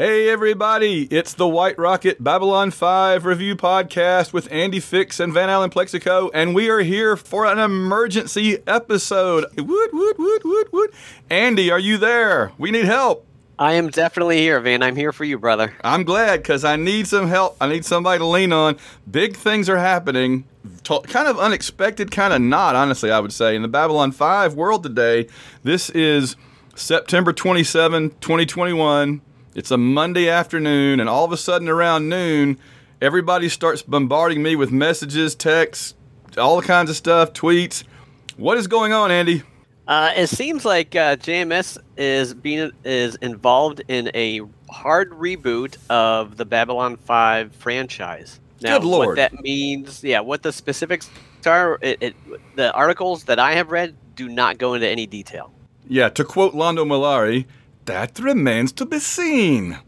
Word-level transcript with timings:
Hey 0.00 0.30
everybody, 0.30 1.02
it's 1.10 1.34
the 1.34 1.46
White 1.46 1.76
Rocket 1.76 2.24
Babylon 2.24 2.70
5 2.70 3.26
review 3.26 3.54
podcast 3.54 4.32
with 4.32 4.50
Andy 4.50 4.80
Fix 4.80 5.20
and 5.20 5.30
Van 5.30 5.50
Allen 5.50 5.68
Plexico, 5.68 6.30
and 6.32 6.54
we 6.54 6.70
are 6.70 6.80
here 6.80 7.18
for 7.18 7.44
an 7.44 7.58
emergency 7.58 8.66
episode. 8.66 9.44
Woot, 9.58 9.92
woot, 9.92 10.18
woot, 10.18 10.42
woot, 10.42 10.72
woot. 10.72 10.94
Andy, 11.28 11.70
are 11.70 11.78
you 11.78 11.98
there? 11.98 12.50
We 12.56 12.70
need 12.70 12.86
help. 12.86 13.26
I 13.58 13.74
am 13.74 13.90
definitely 13.90 14.38
here, 14.38 14.58
Van. 14.60 14.82
I'm 14.82 14.96
here 14.96 15.12
for 15.12 15.24
you, 15.24 15.38
brother. 15.38 15.74
I'm 15.84 16.04
glad 16.04 16.38
because 16.38 16.64
I 16.64 16.76
need 16.76 17.06
some 17.06 17.28
help. 17.28 17.58
I 17.60 17.68
need 17.68 17.84
somebody 17.84 18.20
to 18.20 18.26
lean 18.26 18.54
on. 18.54 18.78
Big 19.10 19.36
things 19.36 19.68
are 19.68 19.76
happening. 19.76 20.46
Kind 20.82 21.28
of 21.28 21.38
unexpected, 21.38 22.10
kind 22.10 22.32
of 22.32 22.40
not, 22.40 22.74
honestly, 22.74 23.10
I 23.10 23.20
would 23.20 23.34
say. 23.34 23.54
In 23.54 23.60
the 23.60 23.68
Babylon 23.68 24.12
5 24.12 24.54
world 24.54 24.82
today, 24.82 25.28
this 25.62 25.90
is 25.90 26.36
September 26.74 27.34
27, 27.34 28.12
2021. 28.22 29.20
It's 29.60 29.70
a 29.70 29.76
Monday 29.76 30.26
afternoon, 30.26 31.00
and 31.00 31.08
all 31.10 31.26
of 31.26 31.32
a 31.32 31.36
sudden 31.36 31.68
around 31.68 32.08
noon, 32.08 32.58
everybody 33.02 33.50
starts 33.50 33.82
bombarding 33.82 34.42
me 34.42 34.56
with 34.56 34.72
messages, 34.72 35.34
texts, 35.34 35.92
all 36.38 36.62
kinds 36.62 36.88
of 36.88 36.96
stuff, 36.96 37.34
tweets. 37.34 37.84
What 38.38 38.56
is 38.56 38.66
going 38.68 38.94
on, 38.94 39.10
Andy? 39.10 39.42
Uh, 39.86 40.12
it 40.16 40.28
seems 40.28 40.64
like 40.64 40.96
uh, 40.96 41.16
JMS 41.16 41.76
is 41.98 42.32
being 42.32 42.70
is 42.84 43.16
involved 43.16 43.82
in 43.86 44.10
a 44.14 44.40
hard 44.70 45.10
reboot 45.10 45.76
of 45.90 46.38
the 46.38 46.46
Babylon 46.46 46.96
Five 46.96 47.54
franchise. 47.56 48.40
Now, 48.62 48.78
Good 48.78 48.86
Lord. 48.86 49.06
what 49.08 49.16
that 49.16 49.42
means, 49.42 50.02
yeah, 50.02 50.20
what 50.20 50.42
the 50.42 50.54
specifics 50.54 51.10
are, 51.44 51.78
it, 51.82 51.98
it, 52.00 52.16
the 52.56 52.72
articles 52.72 53.24
that 53.24 53.38
I 53.38 53.56
have 53.56 53.70
read 53.70 53.94
do 54.16 54.26
not 54.26 54.56
go 54.56 54.72
into 54.72 54.88
any 54.88 55.04
detail. 55.04 55.52
Yeah, 55.86 56.08
to 56.08 56.24
quote 56.24 56.54
Londo 56.54 56.86
Mollari, 56.86 57.44
that 57.84 58.18
remains 58.18 58.72
to 58.72 58.86
be 58.86 58.98
seen. 58.98 59.78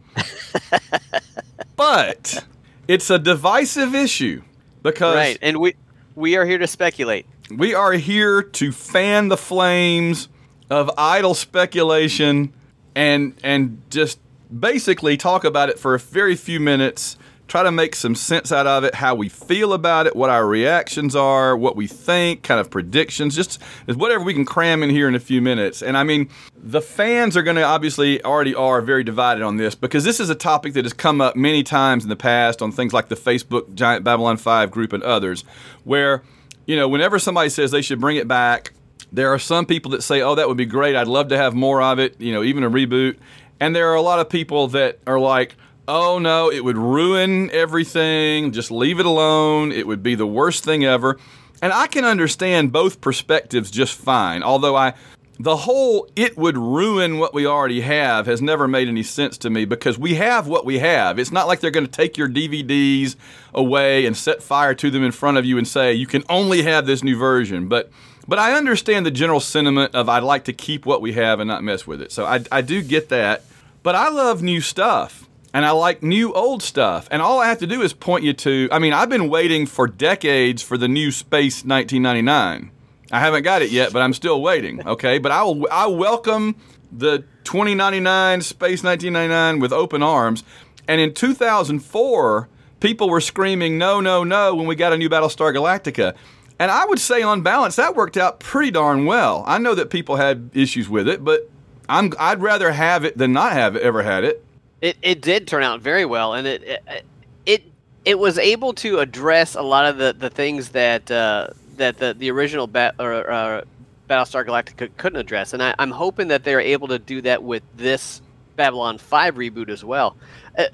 but 1.77 2.45
it's 2.89 3.11
a 3.11 3.19
divisive 3.19 3.95
issue 3.95 4.43
because 4.83 5.15
right, 5.15 5.39
and 5.43 5.59
we 5.59 5.75
we 6.15 6.37
are 6.37 6.45
here 6.45 6.59
to 6.59 6.67
speculate. 6.67 7.27
We 7.51 7.75
are 7.75 7.93
here 7.93 8.43
to 8.43 8.73
fan 8.73 9.29
the 9.29 9.37
flames 9.37 10.29
of 10.71 10.91
idle 10.97 11.35
speculation 11.35 12.53
and 12.95 13.35
and 13.43 13.83
just 13.91 14.19
basically 14.59 15.17
talk 15.17 15.45
about 15.45 15.69
it 15.69 15.79
for 15.79 15.95
a 15.95 15.99
very 15.99 16.37
few 16.37 16.61
minutes 16.61 17.17
try 17.53 17.63
to 17.63 17.71
make 17.71 17.95
some 17.95 18.15
sense 18.15 18.51
out 18.51 18.67
of 18.67 18.83
it, 18.83 18.95
how 18.95 19.15
we 19.15 19.29
feel 19.29 19.75
about 19.75 20.07
it, 20.07 20.17
what 20.17 20.31
our 20.31 20.47
reactions 20.47 21.15
are, 21.15 21.55
what 21.55 21.77
we 21.77 21.87
think, 21.87 22.43
kind 22.43 22.59
of 22.59 22.71
predictions, 22.71 23.37
just 23.37 23.61
whatever 23.85 24.25
we 24.25 24.33
can 24.33 24.47
cram 24.47 24.83
in 24.83 24.89
here 24.89 25.07
in 25.07 25.15
a 25.15 25.21
few 25.21 25.43
minutes. 25.43 25.83
And 25.83 25.99
I 25.99 26.03
mean, 26.03 26.31
the 26.57 26.81
fans 26.81 27.37
are 27.37 27.43
going 27.43 27.57
to 27.57 27.63
obviously 27.63 28.25
already 28.25 28.55
are 28.55 28.81
very 28.81 29.05
divided 29.05 29.43
on 29.43 29.59
this 29.59 29.75
because 29.75 30.03
this 30.03 30.19
is 30.19 30.31
a 30.31 30.35
topic 30.35 30.73
that 30.73 30.87
has 30.87 30.95
come 30.95 31.21
up 31.21 31.37
many 31.37 31.63
times 31.63 32.05
in 32.05 32.09
the 32.09 32.17
past 32.17 32.63
on 32.63 32.73
things 32.73 32.95
like 32.95 33.11
the 33.11 33.17
Facebook 33.17 33.75
Giant 33.75 34.03
Babylon 34.03 34.39
5 34.39 34.71
group 34.71 34.95
and 34.95 35.03
others, 35.03 35.45
where, 35.85 36.23
you 36.65 36.75
know, 36.75 36.89
whenever 36.89 37.19
somebody 37.19 37.51
says 37.51 37.71
they 37.71 37.83
should 37.83 38.01
bring 38.01 38.17
it 38.17 38.27
back, 38.27 38.73
there 39.13 39.29
are 39.29 39.39
some 39.39 39.67
people 39.67 39.91
that 39.91 40.03
say, 40.03 40.23
oh, 40.23 40.35
that 40.37 40.49
would 40.49 40.57
be 40.57 40.65
great. 40.65 40.97
I'd 40.97 41.07
love 41.07 41.29
to 41.29 41.37
have 41.37 41.53
more 41.53 41.83
of 41.83 41.99
it, 41.99 42.19
you 42.19 42.33
know, 42.33 42.43
even 42.43 42.65
a 42.65 42.71
reboot. 42.71 43.19
And 43.61 43.77
there 43.77 43.91
are 43.91 43.97
a 43.97 44.01
lot 44.01 44.21
of 44.21 44.31
people 44.31 44.69
that 44.69 45.01
are 45.07 45.21
like, 45.21 45.55
oh 45.89 46.19
no, 46.19 46.51
it 46.51 46.65
would 46.65 46.79
ruin 46.79 47.51
everything. 47.51 48.53
Just 48.53 48.71
leave 48.71 49.01
it 49.01 49.07
alone. 49.07 49.73
It 49.73 49.87
would 49.87 50.03
be 50.03 50.15
the 50.15 50.27
worst 50.27 50.65
thing 50.65 50.85
ever. 50.85 51.19
And 51.61 51.73
I 51.73 51.87
can 51.87 52.05
understand 52.05 52.73
both 52.73 53.01
perspectives 53.01 53.71
just 53.71 53.97
fine. 53.97 54.43
Although 54.43 54.75
I, 54.75 54.95
the 55.39 55.57
whole 55.57 56.09
it 56.17 56.37
would 56.37 56.59
ruin 56.59 57.19
what 57.19 57.35
we 57.35 57.47
already 57.47 57.81
have 57.83 58.27
has 58.27 58.43
never 58.43 58.67
made 58.67 58.89
any 58.89 59.03
sense 59.03 59.39
to 59.39 59.51
me 59.51 59.65
because 59.65 59.99
we 59.99 60.15
have 60.15 60.49
what 60.49 60.65
we 60.65 60.79
have. 60.81 61.19
It's 61.19 61.33
not 61.33 61.47
like 61.47 61.61
they're 61.61 61.71
going 61.71 61.87
to 61.87 61.93
take 61.93 62.17
your 62.17 62.29
DVDs 62.29 63.17
away 63.55 64.07
and 64.07 64.17
set 64.17 64.43
fire 64.43 64.75
to 64.75 64.91
them 64.91 65.05
in 65.05 65.13
front 65.13 65.39
of 65.39 65.45
you 65.45 65.57
and 65.59 65.67
say 65.67 65.93
you 65.93 66.07
can 66.07 66.25
only 66.29 66.63
have 66.63 66.87
this 66.87 67.03
new 67.03 67.17
version. 67.17 67.69
But 67.69 67.91
but 68.27 68.39
I 68.39 68.55
understand 68.55 69.05
the 69.05 69.11
general 69.11 69.41
sentiment 69.41 69.95
of 69.95 70.09
I'd 70.09 70.23
like 70.23 70.45
to 70.45 70.53
keep 70.53 70.87
what 70.87 71.01
we 71.01 71.13
have 71.15 71.41
and 71.41 71.49
not 71.49 71.65
mess 71.65 71.87
with 71.87 72.01
it. 72.01 72.13
So 72.13 72.25
I, 72.25 72.45
I 72.53 72.61
do 72.61 72.83
get 72.83 73.09
that. 73.09 73.45
But 73.83 73.97
I 73.97 74.11
love 74.11 74.43
new 74.43 74.61
stuff 74.61 75.29
and 75.55 75.65
I 75.65 75.71
like 75.73 76.03
new 76.03 76.33
old 76.33 76.63
stuff. 76.63 77.09
And 77.11 77.21
all 77.21 77.39
I 77.39 77.49
have 77.49 77.59
to 77.59 77.67
do 77.67 77.83
is 77.83 77.93
point 77.93 78.25
you 78.25 78.33
to 78.35 78.69
I 78.73 78.79
mean, 78.79 78.93
I've 78.93 79.09
been 79.09 79.29
waiting 79.29 79.67
for 79.67 79.87
decades 79.87 80.63
for 80.63 80.79
the 80.79 80.89
new 80.89 81.11
Space 81.11 81.65
1999. 81.65 82.71
I 83.11 83.21
haven't 83.21 83.43
got 83.43 83.61
it 83.61 83.71
yet, 83.71 83.93
but 83.93 84.01
I'm 84.01 84.15
still 84.15 84.41
waiting, 84.41 84.87
okay? 84.87 85.19
But 85.19 85.33
I 85.33 85.43
will 85.43 85.67
I 85.71 85.87
welcome 85.87 86.57
the 86.91 87.25
2099 87.45 88.43
Space 88.43 88.83
1999 88.83 89.61
with 89.61 89.73
open 89.73 90.03
arms. 90.03 90.45
And 90.89 91.01
in 91.01 91.15
2004, 91.15 92.49
people 92.81 93.09
were 93.09 93.21
screaming 93.21 93.79
no, 93.79 94.01
no, 94.01 94.25
no 94.25 94.55
when 94.55 94.67
we 94.67 94.75
got 94.75 94.93
a 94.93 94.99
new 94.99 95.09
Battlestar 95.09 95.55
Galactica. 95.55 96.15
And 96.59 96.71
I 96.71 96.85
would 96.85 96.99
say 96.99 97.23
on 97.23 97.43
balance 97.43 97.77
that 97.77 97.97
worked 97.97 98.17
out 98.17 98.41
pretty 98.41 98.71
darn 98.71 99.05
well. 99.05 99.45
I 99.47 99.59
know 99.59 99.75
that 99.75 99.91
people 99.91 100.17
had 100.17 100.51
issues 100.55 100.89
with 100.89 101.09
it, 101.09 101.25
but 101.25 101.51
I'm 101.89 102.13
I'd 102.19 102.41
rather 102.41 102.73
have 102.73 103.05
it 103.05 103.19
than 103.19 103.33
not 103.33 103.53
have 103.53 103.77
ever 103.77 104.03
had 104.03 104.25
it. 104.25 104.45
It 104.83 104.99
it 105.01 105.23
did 105.23 105.47
turn 105.47 105.63
out 105.63 105.81
very 105.81 106.05
well, 106.05 106.35
and 106.35 106.47
it 106.47 106.63
it 106.65 107.05
it, 107.47 107.63
it 108.05 108.19
was 108.19 108.37
able 108.37 108.73
to 108.75 108.99
address 108.99 109.55
a 109.55 109.63
lot 109.63 109.87
of 109.87 109.97
the, 109.97 110.13
the 110.13 110.29
things 110.29 110.71
that 110.71 111.11
uh, 111.11 111.49
that 111.77 111.99
the 111.99 112.15
the 112.15 112.31
original 112.31 112.67
bat, 112.67 112.97
or, 112.99 113.31
uh, 113.31 113.63
Battlestar 114.11 114.45
Galactica 114.45 114.91
couldn't 114.97 115.21
address, 115.21 115.53
and 115.53 115.63
I, 115.63 115.75
I'm 115.79 115.93
hoping 115.93 116.29
that 116.29 116.43
they're 116.43 116.61
able 116.61 116.89
to 116.89 116.99
do 116.99 117.23
that 117.23 117.45
with 117.45 117.63
this 117.77 118.21
Babylon 118.57 118.99
5 118.99 119.37
reboot 119.37 119.71
as 119.71 119.85
well. 119.85 120.17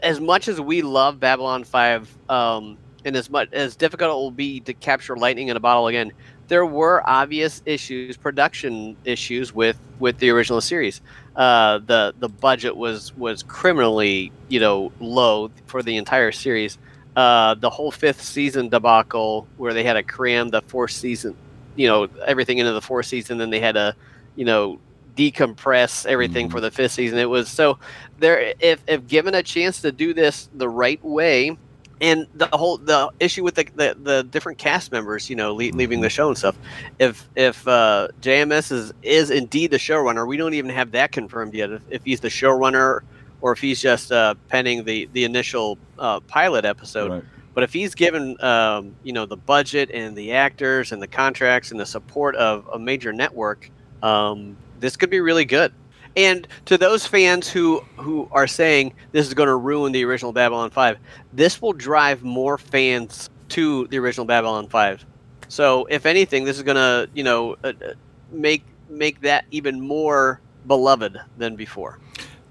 As 0.02 0.20
much 0.20 0.48
as 0.48 0.60
we 0.60 0.82
love 0.82 1.20
Babylon 1.20 1.62
5, 1.62 2.16
um, 2.28 2.78
and 3.04 3.14
as 3.14 3.30
much 3.30 3.52
as 3.52 3.76
difficult 3.76 4.10
it 4.10 4.14
will 4.14 4.30
be 4.30 4.60
to 4.60 4.74
capture 4.74 5.16
lightning 5.16 5.48
in 5.48 5.56
a 5.56 5.60
bottle 5.60 5.86
again, 5.86 6.12
there 6.48 6.66
were 6.66 7.08
obvious 7.08 7.62
issues, 7.66 8.16
production 8.16 8.96
issues 9.04 9.54
with 9.54 9.78
with 9.98 10.18
the 10.18 10.30
original 10.30 10.60
series. 10.60 11.00
Uh, 11.36 11.78
the 11.78 12.14
the 12.18 12.28
budget 12.28 12.76
was 12.76 13.16
was 13.16 13.42
criminally 13.44 14.32
you 14.48 14.58
know 14.58 14.92
low 15.00 15.50
for 15.66 15.82
the 15.82 15.96
entire 15.96 16.32
series. 16.32 16.78
Uh, 17.16 17.54
the 17.54 17.70
whole 17.70 17.90
fifth 17.90 18.22
season 18.22 18.68
debacle 18.68 19.48
where 19.56 19.74
they 19.74 19.82
had 19.82 19.94
to 19.94 20.02
cram 20.04 20.50
the 20.50 20.62
fourth 20.62 20.92
season, 20.92 21.36
you 21.74 21.88
know, 21.88 22.08
everything 22.24 22.58
into 22.58 22.72
the 22.72 22.80
fourth 22.80 23.06
season, 23.06 23.38
then 23.38 23.50
they 23.50 23.58
had 23.58 23.74
to, 23.74 23.96
you 24.36 24.44
know, 24.44 24.78
decompress 25.16 26.06
everything 26.06 26.46
mm-hmm. 26.46 26.52
for 26.52 26.60
the 26.60 26.70
fifth 26.70 26.92
season. 26.92 27.18
It 27.18 27.28
was 27.28 27.48
so 27.48 27.78
there. 28.18 28.54
If 28.60 28.82
if 28.86 29.06
given 29.08 29.34
a 29.34 29.42
chance 29.42 29.80
to 29.82 29.90
do 29.90 30.14
this 30.14 30.48
the 30.54 30.68
right 30.68 31.02
way, 31.04 31.58
and 32.00 32.26
the 32.34 32.48
whole 32.52 32.78
the 32.78 33.10
issue 33.20 33.42
with 33.44 33.54
the, 33.54 33.64
the, 33.74 33.96
the 34.00 34.22
different 34.24 34.58
cast 34.58 34.92
members, 34.92 35.28
you 35.28 35.36
know, 35.36 35.52
le- 35.52 35.72
leaving 35.72 36.00
the 36.00 36.08
mm-hmm. 36.08 36.14
show 36.14 36.28
and 36.28 36.38
stuff. 36.38 36.56
If 36.98 37.28
if 37.36 37.66
uh, 37.66 38.08
JMS 38.20 38.72
is 38.72 38.92
is 39.02 39.30
indeed 39.30 39.70
the 39.70 39.78
showrunner, 39.78 40.26
we 40.26 40.36
don't 40.36 40.54
even 40.54 40.70
have 40.70 40.92
that 40.92 41.12
confirmed 41.12 41.54
yet. 41.54 41.70
If, 41.70 41.82
if 41.90 42.04
he's 42.04 42.20
the 42.20 42.28
showrunner 42.28 43.00
or 43.40 43.52
if 43.52 43.60
he's 43.60 43.80
just 43.80 44.12
uh, 44.12 44.34
penning 44.48 44.84
the 44.84 45.08
the 45.12 45.24
initial 45.24 45.78
uh, 45.98 46.20
pilot 46.20 46.64
episode. 46.64 47.10
Right. 47.10 47.24
But 47.54 47.64
if 47.64 47.72
he's 47.72 47.92
given, 47.92 48.40
um, 48.40 48.94
you 49.02 49.12
know, 49.12 49.26
the 49.26 49.36
budget 49.36 49.90
and 49.92 50.14
the 50.14 50.32
actors 50.32 50.92
and 50.92 51.02
the 51.02 51.08
contracts 51.08 51.72
and 51.72 51.80
the 51.80 51.86
support 51.86 52.36
of 52.36 52.68
a 52.72 52.78
major 52.78 53.12
network, 53.12 53.68
um, 54.00 54.56
this 54.78 54.96
could 54.96 55.10
be 55.10 55.18
really 55.18 55.44
good. 55.44 55.72
And 56.16 56.46
to 56.66 56.78
those 56.78 57.06
fans 57.06 57.48
who 57.48 57.80
who 57.96 58.28
are 58.32 58.46
saying 58.46 58.94
this 59.12 59.26
is 59.26 59.34
going 59.34 59.48
to 59.48 59.56
ruin 59.56 59.92
the 59.92 60.04
original 60.04 60.32
Babylon 60.32 60.70
5, 60.70 60.98
this 61.32 61.62
will 61.62 61.72
drive 61.72 62.22
more 62.22 62.58
fans 62.58 63.30
to 63.50 63.86
the 63.88 63.98
original 63.98 64.26
Babylon 64.26 64.68
5. 64.68 65.04
So, 65.48 65.86
if 65.86 66.04
anything, 66.04 66.44
this 66.44 66.58
is 66.58 66.62
going 66.62 66.76
to, 66.76 67.08
you 67.14 67.24
know, 67.24 67.56
uh, 67.64 67.72
uh, 67.82 67.92
make 68.30 68.64
make 68.90 69.20
that 69.22 69.44
even 69.50 69.80
more 69.80 70.40
beloved 70.66 71.18
than 71.36 71.56
before. 71.56 71.98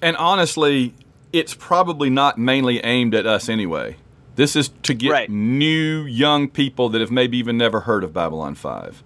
And 0.02 0.16
honestly, 0.18 0.94
it's 1.34 1.54
probably 1.54 2.10
not 2.10 2.38
mainly 2.38 2.80
aimed 2.84 3.14
at 3.14 3.26
us 3.26 3.50
anyway. 3.50 3.98
This 4.36 4.56
is 4.56 4.70
to 4.84 4.94
get 4.94 5.12
right. 5.12 5.30
new 5.30 6.04
young 6.04 6.48
people 6.48 6.90
that 6.90 7.02
have 7.02 7.12
maybe 7.12 7.38
even 7.38 7.58
never 7.58 7.82
heard 7.82 8.04
of 8.04 8.14
Babylon 8.14 8.54
5. 8.54 9.04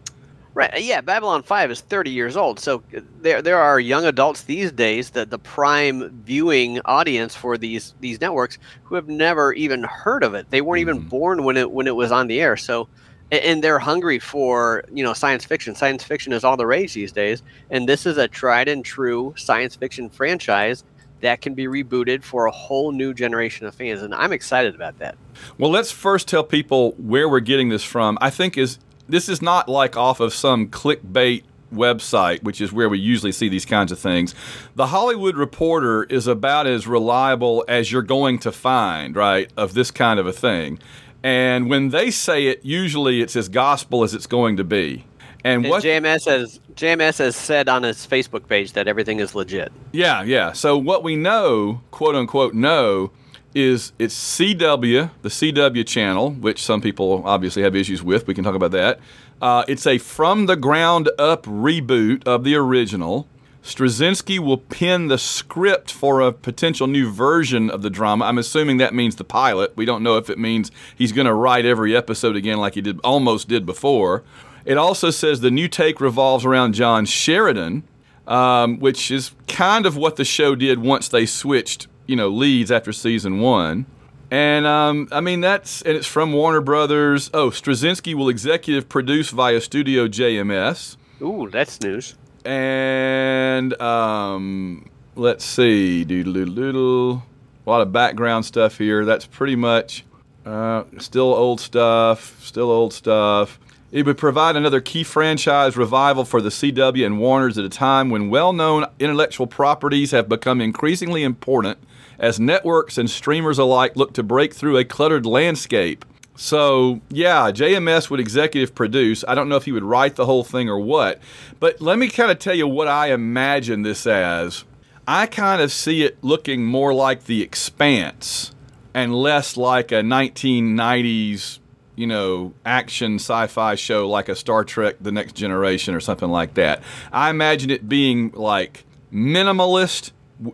Right. 0.53 0.83
Yeah, 0.83 0.99
Babylon 0.99 1.43
5 1.43 1.71
is 1.71 1.79
30 1.79 2.11
years 2.11 2.35
old. 2.35 2.59
So 2.59 2.83
there 3.21 3.41
there 3.41 3.57
are 3.57 3.79
young 3.79 4.03
adults 4.03 4.43
these 4.43 4.71
days 4.71 5.11
that 5.11 5.29
the 5.29 5.39
prime 5.39 6.09
viewing 6.25 6.81
audience 6.83 7.35
for 7.35 7.57
these 7.57 7.93
these 8.01 8.19
networks 8.19 8.57
who 8.83 8.95
have 8.95 9.07
never 9.07 9.53
even 9.53 9.83
heard 9.83 10.23
of 10.23 10.33
it. 10.33 10.49
They 10.49 10.59
weren't 10.59 10.81
mm-hmm. 10.81 10.97
even 10.97 11.07
born 11.07 11.43
when 11.45 11.55
it 11.55 11.71
when 11.71 11.87
it 11.87 11.95
was 11.95 12.11
on 12.11 12.27
the 12.27 12.41
air. 12.41 12.57
So 12.57 12.89
and 13.31 13.63
they're 13.63 13.79
hungry 13.79 14.19
for, 14.19 14.83
you 14.91 15.05
know, 15.05 15.13
science 15.13 15.45
fiction. 15.45 15.73
Science 15.73 16.03
fiction 16.03 16.33
is 16.33 16.43
all 16.43 16.57
the 16.57 16.65
rage 16.65 16.93
these 16.93 17.13
days, 17.13 17.41
and 17.69 17.87
this 17.87 18.05
is 18.05 18.17
a 18.17 18.27
tried 18.27 18.67
and 18.67 18.83
true 18.83 19.33
science 19.37 19.77
fiction 19.77 20.09
franchise 20.09 20.83
that 21.21 21.39
can 21.39 21.53
be 21.53 21.65
rebooted 21.65 22.23
for 22.23 22.45
a 22.45 22.51
whole 22.51 22.91
new 22.91 23.13
generation 23.13 23.65
of 23.65 23.75
fans 23.75 24.01
and 24.01 24.13
I'm 24.13 24.33
excited 24.33 24.75
about 24.75 24.97
that. 24.99 25.15
Well, 25.57 25.69
let's 25.69 25.91
first 25.91 26.27
tell 26.27 26.43
people 26.43 26.93
where 26.97 27.29
we're 27.29 27.39
getting 27.39 27.69
this 27.69 27.83
from. 27.83 28.17
I 28.19 28.29
think 28.29 28.57
is 28.57 28.79
this 29.07 29.29
is 29.29 29.41
not 29.41 29.67
like 29.67 29.97
off 29.97 30.19
of 30.19 30.33
some 30.33 30.67
clickbait 30.67 31.43
website, 31.73 32.43
which 32.43 32.61
is 32.61 32.71
where 32.71 32.89
we 32.89 32.99
usually 32.99 33.31
see 33.31 33.49
these 33.49 33.65
kinds 33.65 33.91
of 33.91 33.99
things, 33.99 34.35
the 34.75 34.87
Hollywood 34.87 35.35
Reporter 35.35 36.03
is 36.03 36.27
about 36.27 36.67
as 36.67 36.87
reliable 36.87 37.63
as 37.67 37.91
you're 37.91 38.01
going 38.01 38.39
to 38.39 38.51
find, 38.51 39.15
right, 39.15 39.51
of 39.57 39.73
this 39.73 39.91
kind 39.91 40.19
of 40.19 40.27
a 40.27 40.33
thing. 40.33 40.79
And 41.23 41.69
when 41.69 41.89
they 41.89 42.11
say 42.11 42.47
it, 42.47 42.61
usually 42.63 43.21
it's 43.21 43.35
as 43.35 43.47
gospel 43.47 44.03
as 44.03 44.13
it's 44.13 44.27
going 44.27 44.57
to 44.57 44.63
be. 44.63 45.05
And, 45.43 45.63
And 45.65 45.71
what 45.71 45.83
JMS 45.83 46.25
has 46.25 46.59
JMS 46.75 47.17
has 47.17 47.35
said 47.35 47.67
on 47.67 47.83
his 47.83 48.05
Facebook 48.05 48.47
page 48.47 48.73
that 48.73 48.87
everything 48.87 49.19
is 49.19 49.33
legit. 49.33 49.71
Yeah, 49.91 50.21
yeah. 50.23 50.51
So 50.51 50.77
what 50.77 51.03
we 51.03 51.15
know, 51.15 51.81
quote 51.91 52.15
unquote, 52.15 52.53
know 52.53 53.11
is 53.53 53.93
it's 53.99 54.15
CW, 54.15 55.11
the 55.21 55.29
CW 55.29 55.85
channel, 55.85 56.31
which 56.31 56.63
some 56.63 56.81
people 56.81 57.23
obviously 57.25 57.63
have 57.63 57.75
issues 57.75 58.03
with. 58.03 58.27
We 58.27 58.33
can 58.33 58.43
talk 58.43 58.55
about 58.55 58.71
that. 58.71 58.99
Uh, 59.41 59.63
it's 59.67 59.87
a 59.87 59.97
from 59.97 60.45
the 60.45 60.55
ground 60.55 61.09
up 61.17 61.43
reboot 61.45 62.25
of 62.27 62.43
the 62.43 62.55
original. 62.55 63.27
Straczynski 63.63 64.39
will 64.39 64.57
pen 64.57 65.07
the 65.07 65.19
script 65.19 65.91
for 65.91 66.19
a 66.19 66.31
potential 66.31 66.87
new 66.87 67.11
version 67.11 67.69
of 67.69 67.83
the 67.83 67.91
drama. 67.91 68.25
I'm 68.25 68.39
assuming 68.39 68.77
that 68.77 68.93
means 68.93 69.17
the 69.17 69.23
pilot. 69.23 69.77
We 69.77 69.85
don't 69.85 70.01
know 70.01 70.17
if 70.17 70.31
it 70.31 70.39
means 70.39 70.71
he's 70.95 71.11
going 71.11 71.27
to 71.27 71.33
write 71.33 71.63
every 71.65 71.95
episode 71.95 72.35
again 72.35 72.57
like 72.57 72.73
he 72.73 72.81
did 72.81 72.99
almost 73.03 73.47
did 73.47 73.65
before. 73.65 74.23
It 74.65 74.77
also 74.77 75.11
says 75.11 75.41
the 75.41 75.51
new 75.51 75.67
take 75.67 76.01
revolves 76.01 76.43
around 76.43 76.73
John 76.73 77.05
Sheridan, 77.05 77.83
um, 78.27 78.79
which 78.79 79.11
is 79.11 79.31
kind 79.47 79.85
of 79.85 79.95
what 79.95 80.15
the 80.15 80.25
show 80.25 80.55
did 80.55 80.79
once 80.79 81.07
they 81.07 81.25
switched, 81.25 81.87
you 82.11 82.17
know, 82.17 82.27
leads 82.27 82.71
after 82.71 82.91
season 82.91 83.39
one. 83.39 83.85
And 84.29 84.67
um, 84.67 85.07
I 85.13 85.21
mean 85.21 85.39
that's 85.39 85.81
and 85.81 85.95
it's 85.95 86.07
from 86.07 86.33
Warner 86.33 86.59
Brothers. 86.59 87.29
Oh, 87.33 87.49
Straczynski 87.49 88.13
will 88.13 88.27
executive 88.27 88.89
produce 88.89 89.29
via 89.29 89.61
Studio 89.61 90.09
JMS. 90.09 90.97
Ooh, 91.21 91.49
that's 91.49 91.79
news. 91.81 92.15
And 92.43 93.79
um, 93.81 94.89
let's 95.15 95.45
see, 95.45 96.03
doodle 96.03 96.33
doodle 96.33 96.53
doodle. 96.53 97.23
A 97.65 97.69
lot 97.69 97.81
of 97.81 97.93
background 97.93 98.45
stuff 98.45 98.77
here. 98.77 99.05
That's 99.05 99.25
pretty 99.25 99.55
much 99.55 100.03
uh, 100.45 100.83
still 100.97 101.33
old 101.33 101.61
stuff. 101.61 102.43
Still 102.43 102.71
old 102.71 102.93
stuff. 102.93 103.57
It 103.93 104.05
would 104.05 104.17
provide 104.17 104.57
another 104.57 104.81
key 104.81 105.03
franchise 105.03 105.77
revival 105.77 106.25
for 106.25 106.41
the 106.41 106.49
CW 106.49 107.05
and 107.05 107.19
Warner's 107.19 107.57
at 107.57 107.63
a 107.63 107.69
time 107.69 108.09
when 108.09 108.29
well 108.29 108.51
known 108.51 108.85
intellectual 108.99 109.47
properties 109.47 110.11
have 110.11 110.27
become 110.27 110.59
increasingly 110.59 111.23
important 111.23 111.77
as 112.21 112.39
networks 112.39 112.97
and 112.97 113.09
streamers 113.09 113.57
alike 113.57 113.97
look 113.97 114.13
to 114.13 114.23
break 114.23 114.53
through 114.53 114.77
a 114.77 114.85
cluttered 114.85 115.25
landscape. 115.25 116.05
So, 116.35 117.01
yeah, 117.09 117.51
JMS 117.51 118.09
would 118.09 118.21
executive 118.21 118.73
produce. 118.73 119.25
I 119.27 119.35
don't 119.35 119.49
know 119.49 119.57
if 119.57 119.65
he 119.65 119.73
would 119.73 119.83
write 119.83 120.15
the 120.15 120.25
whole 120.25 120.45
thing 120.45 120.69
or 120.69 120.79
what, 120.79 121.19
but 121.59 121.81
let 121.81 121.97
me 121.97 122.07
kind 122.07 122.31
of 122.31 122.39
tell 122.39 122.55
you 122.55 122.67
what 122.67 122.87
I 122.87 123.11
imagine 123.11 123.81
this 123.81 124.07
as. 124.07 124.63
I 125.07 125.25
kind 125.25 125.61
of 125.61 125.71
see 125.71 126.03
it 126.03 126.23
looking 126.23 126.63
more 126.63 126.93
like 126.93 127.25
The 127.25 127.41
Expanse 127.41 128.53
and 128.93 129.13
less 129.13 129.57
like 129.57 129.91
a 129.91 129.95
1990s 129.95 131.59
you 131.95 132.07
know, 132.07 132.53
action 132.65 133.15
sci-fi 133.15 133.75
show 133.75 134.09
like 134.09 134.29
a 134.29 134.35
Star 134.35 134.63
Trek: 134.63 134.95
The 135.01 135.11
Next 135.11 135.33
Generation 135.33 135.93
or 135.93 135.99
something 135.99 136.29
like 136.29 136.53
that. 136.55 136.81
I 137.11 137.29
imagine 137.29 137.69
it 137.69 137.87
being 137.87 138.31
like 138.31 138.85
minimalist 139.13 140.11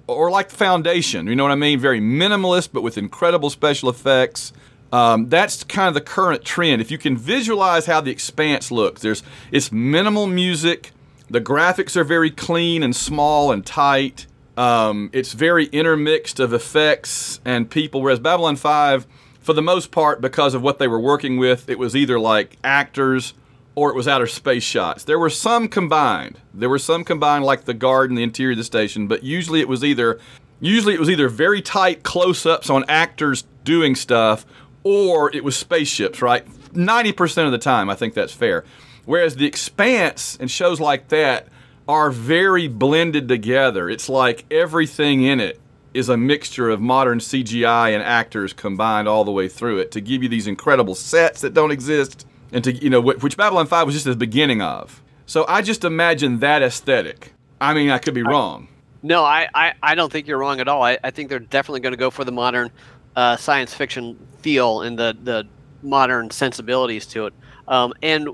or 0.08 0.30
like 0.30 0.50
the 0.50 0.56
Foundation. 0.56 1.28
You 1.28 1.36
know 1.36 1.44
what 1.44 1.52
I 1.52 1.56
mean? 1.56 1.80
Very 1.80 2.00
minimalist, 2.00 2.70
but 2.74 2.82
with 2.82 2.98
incredible 2.98 3.50
special 3.50 3.90
effects. 3.90 4.54
Um, 4.92 5.28
that's 5.28 5.64
kind 5.66 5.90
of 5.90 5.94
the 5.94 6.02
current 6.02 6.46
trend. 6.46 6.82
If 6.82 6.92
you 6.92 6.98
can 6.98 7.18
visualize 7.18 7.86
how 7.86 8.00
the 8.00 8.12
Expanse 8.12 8.72
looks, 8.72 9.02
there's 9.02 9.22
it's 9.52 9.72
minimal 9.72 10.28
music. 10.28 10.92
The 11.30 11.42
graphics 11.42 11.98
are 11.98 12.06
very 12.06 12.32
clean 12.32 12.84
and 12.84 12.96
small 12.96 13.52
and 13.52 13.66
tight. 13.66 14.28
Um, 14.56 15.10
it's 15.12 15.34
very 15.34 15.66
intermixed 15.68 16.40
of 16.40 16.54
effects 16.54 17.42
and 17.44 17.70
people. 17.70 18.02
Whereas 18.02 18.20
Babylon 18.20 18.56
5 18.56 19.06
for 19.42 19.54
the 19.54 19.62
most 19.62 19.92
part, 19.92 20.20
because 20.20 20.54
of 20.54 20.62
what 20.62 20.80
they 20.80 20.88
were 20.88 21.00
working 21.00 21.38
with, 21.38 21.70
it 21.70 21.80
was 21.80 21.96
either 21.96 22.20
like 22.20 22.58
actors 22.64 23.34
or 23.78 23.92
it 23.92 23.96
was 23.96 24.08
outer 24.08 24.26
space 24.26 24.64
shots. 24.64 25.04
There 25.04 25.20
were 25.20 25.30
some 25.30 25.68
combined. 25.68 26.40
There 26.52 26.68
were 26.68 26.80
some 26.80 27.04
combined, 27.04 27.46
like 27.46 27.66
the 27.66 27.76
guard 27.76 28.10
the 28.10 28.24
interior 28.24 28.54
of 28.54 28.58
the 28.58 28.64
station, 28.64 29.06
but 29.06 29.24
usually 29.24 29.60
it 29.60 29.68
was 29.68 29.84
either 29.84 30.20
usually 30.60 30.96
it 30.96 31.00
was 31.00 31.12
either 31.12 31.30
very 31.30 31.62
tight 31.62 32.02
close-ups 32.02 32.72
on 32.72 32.86
actors 32.90 33.44
doing 33.64 33.94
stuff, 33.94 34.48
or 34.84 35.32
it 35.36 35.44
was 35.44 35.56
spaceships. 35.56 36.24
Right, 36.24 36.44
ninety 36.76 37.12
percent 37.12 37.46
of 37.46 37.52
the 37.52 37.60
time, 37.60 37.88
I 37.88 37.94
think 37.94 38.16
that's 38.16 38.34
fair. 38.34 38.66
Whereas 39.06 39.36
the 39.36 39.46
Expanse 39.46 40.40
and 40.42 40.50
shows 40.50 40.80
like 40.80 41.10
that 41.10 41.48
are 41.88 42.10
very 42.10 42.68
blended 42.68 43.28
together. 43.28 43.92
It's 43.92 44.10
like 44.10 44.46
everything 44.50 45.22
in 45.22 45.40
it 45.40 45.62
is 45.94 46.10
a 46.10 46.18
mixture 46.18 46.72
of 46.72 46.82
modern 46.82 47.20
CGI 47.20 47.94
and 47.94 48.02
actors 48.02 48.54
combined 48.54 49.08
all 49.08 49.24
the 49.24 49.32
way 49.32 49.48
through 49.48 49.78
it 49.78 49.92
to 49.92 50.02
give 50.02 50.24
you 50.24 50.30
these 50.30 50.48
incredible 50.48 50.96
sets 50.96 51.42
that 51.42 51.54
don't 51.54 51.72
exist, 51.72 52.26
and 52.52 52.64
to 52.64 52.74
you 52.74 52.90
know 52.90 53.02
which 53.02 53.38
Babylon 53.38 53.68
Five 53.68 53.86
was 53.86 53.96
just 53.96 54.06
the 54.06 54.16
beginning 54.16 54.62
of. 54.62 55.02
So 55.26 55.46
I 55.48 55.62
just 55.62 55.84
imagine 55.84 56.40
that 56.40 56.62
aesthetic. 56.64 57.34
I 57.60 57.74
mean, 57.74 57.90
I 57.90 57.98
could 57.98 58.14
be 58.14 58.24
wrong. 58.24 58.70
No, 59.04 59.24
I, 59.24 59.48
I, 59.54 59.74
I 59.84 59.96
don't 59.96 60.12
think 60.12 60.28
you're 60.28 60.38
wrong 60.38 60.60
at 60.60 60.68
all. 60.68 60.82
I, 60.84 60.98
I 61.04 61.12
think 61.12 61.30
they're 61.30 61.40
definitely 61.40 61.82
going 61.82 61.92
to 61.94 61.98
go 61.98 62.10
for 62.10 62.24
the 62.24 62.32
modern 62.32 62.72
uh, 63.16 63.36
science 63.36 63.74
fiction 63.74 64.18
feel 64.42 64.82
and 64.82 64.98
the, 64.98 65.16
the 65.24 65.48
modern 65.84 66.30
sensibilities 66.32 67.06
to 67.08 67.28
it. 67.28 67.34
Um, 67.68 67.94
and 68.02 68.28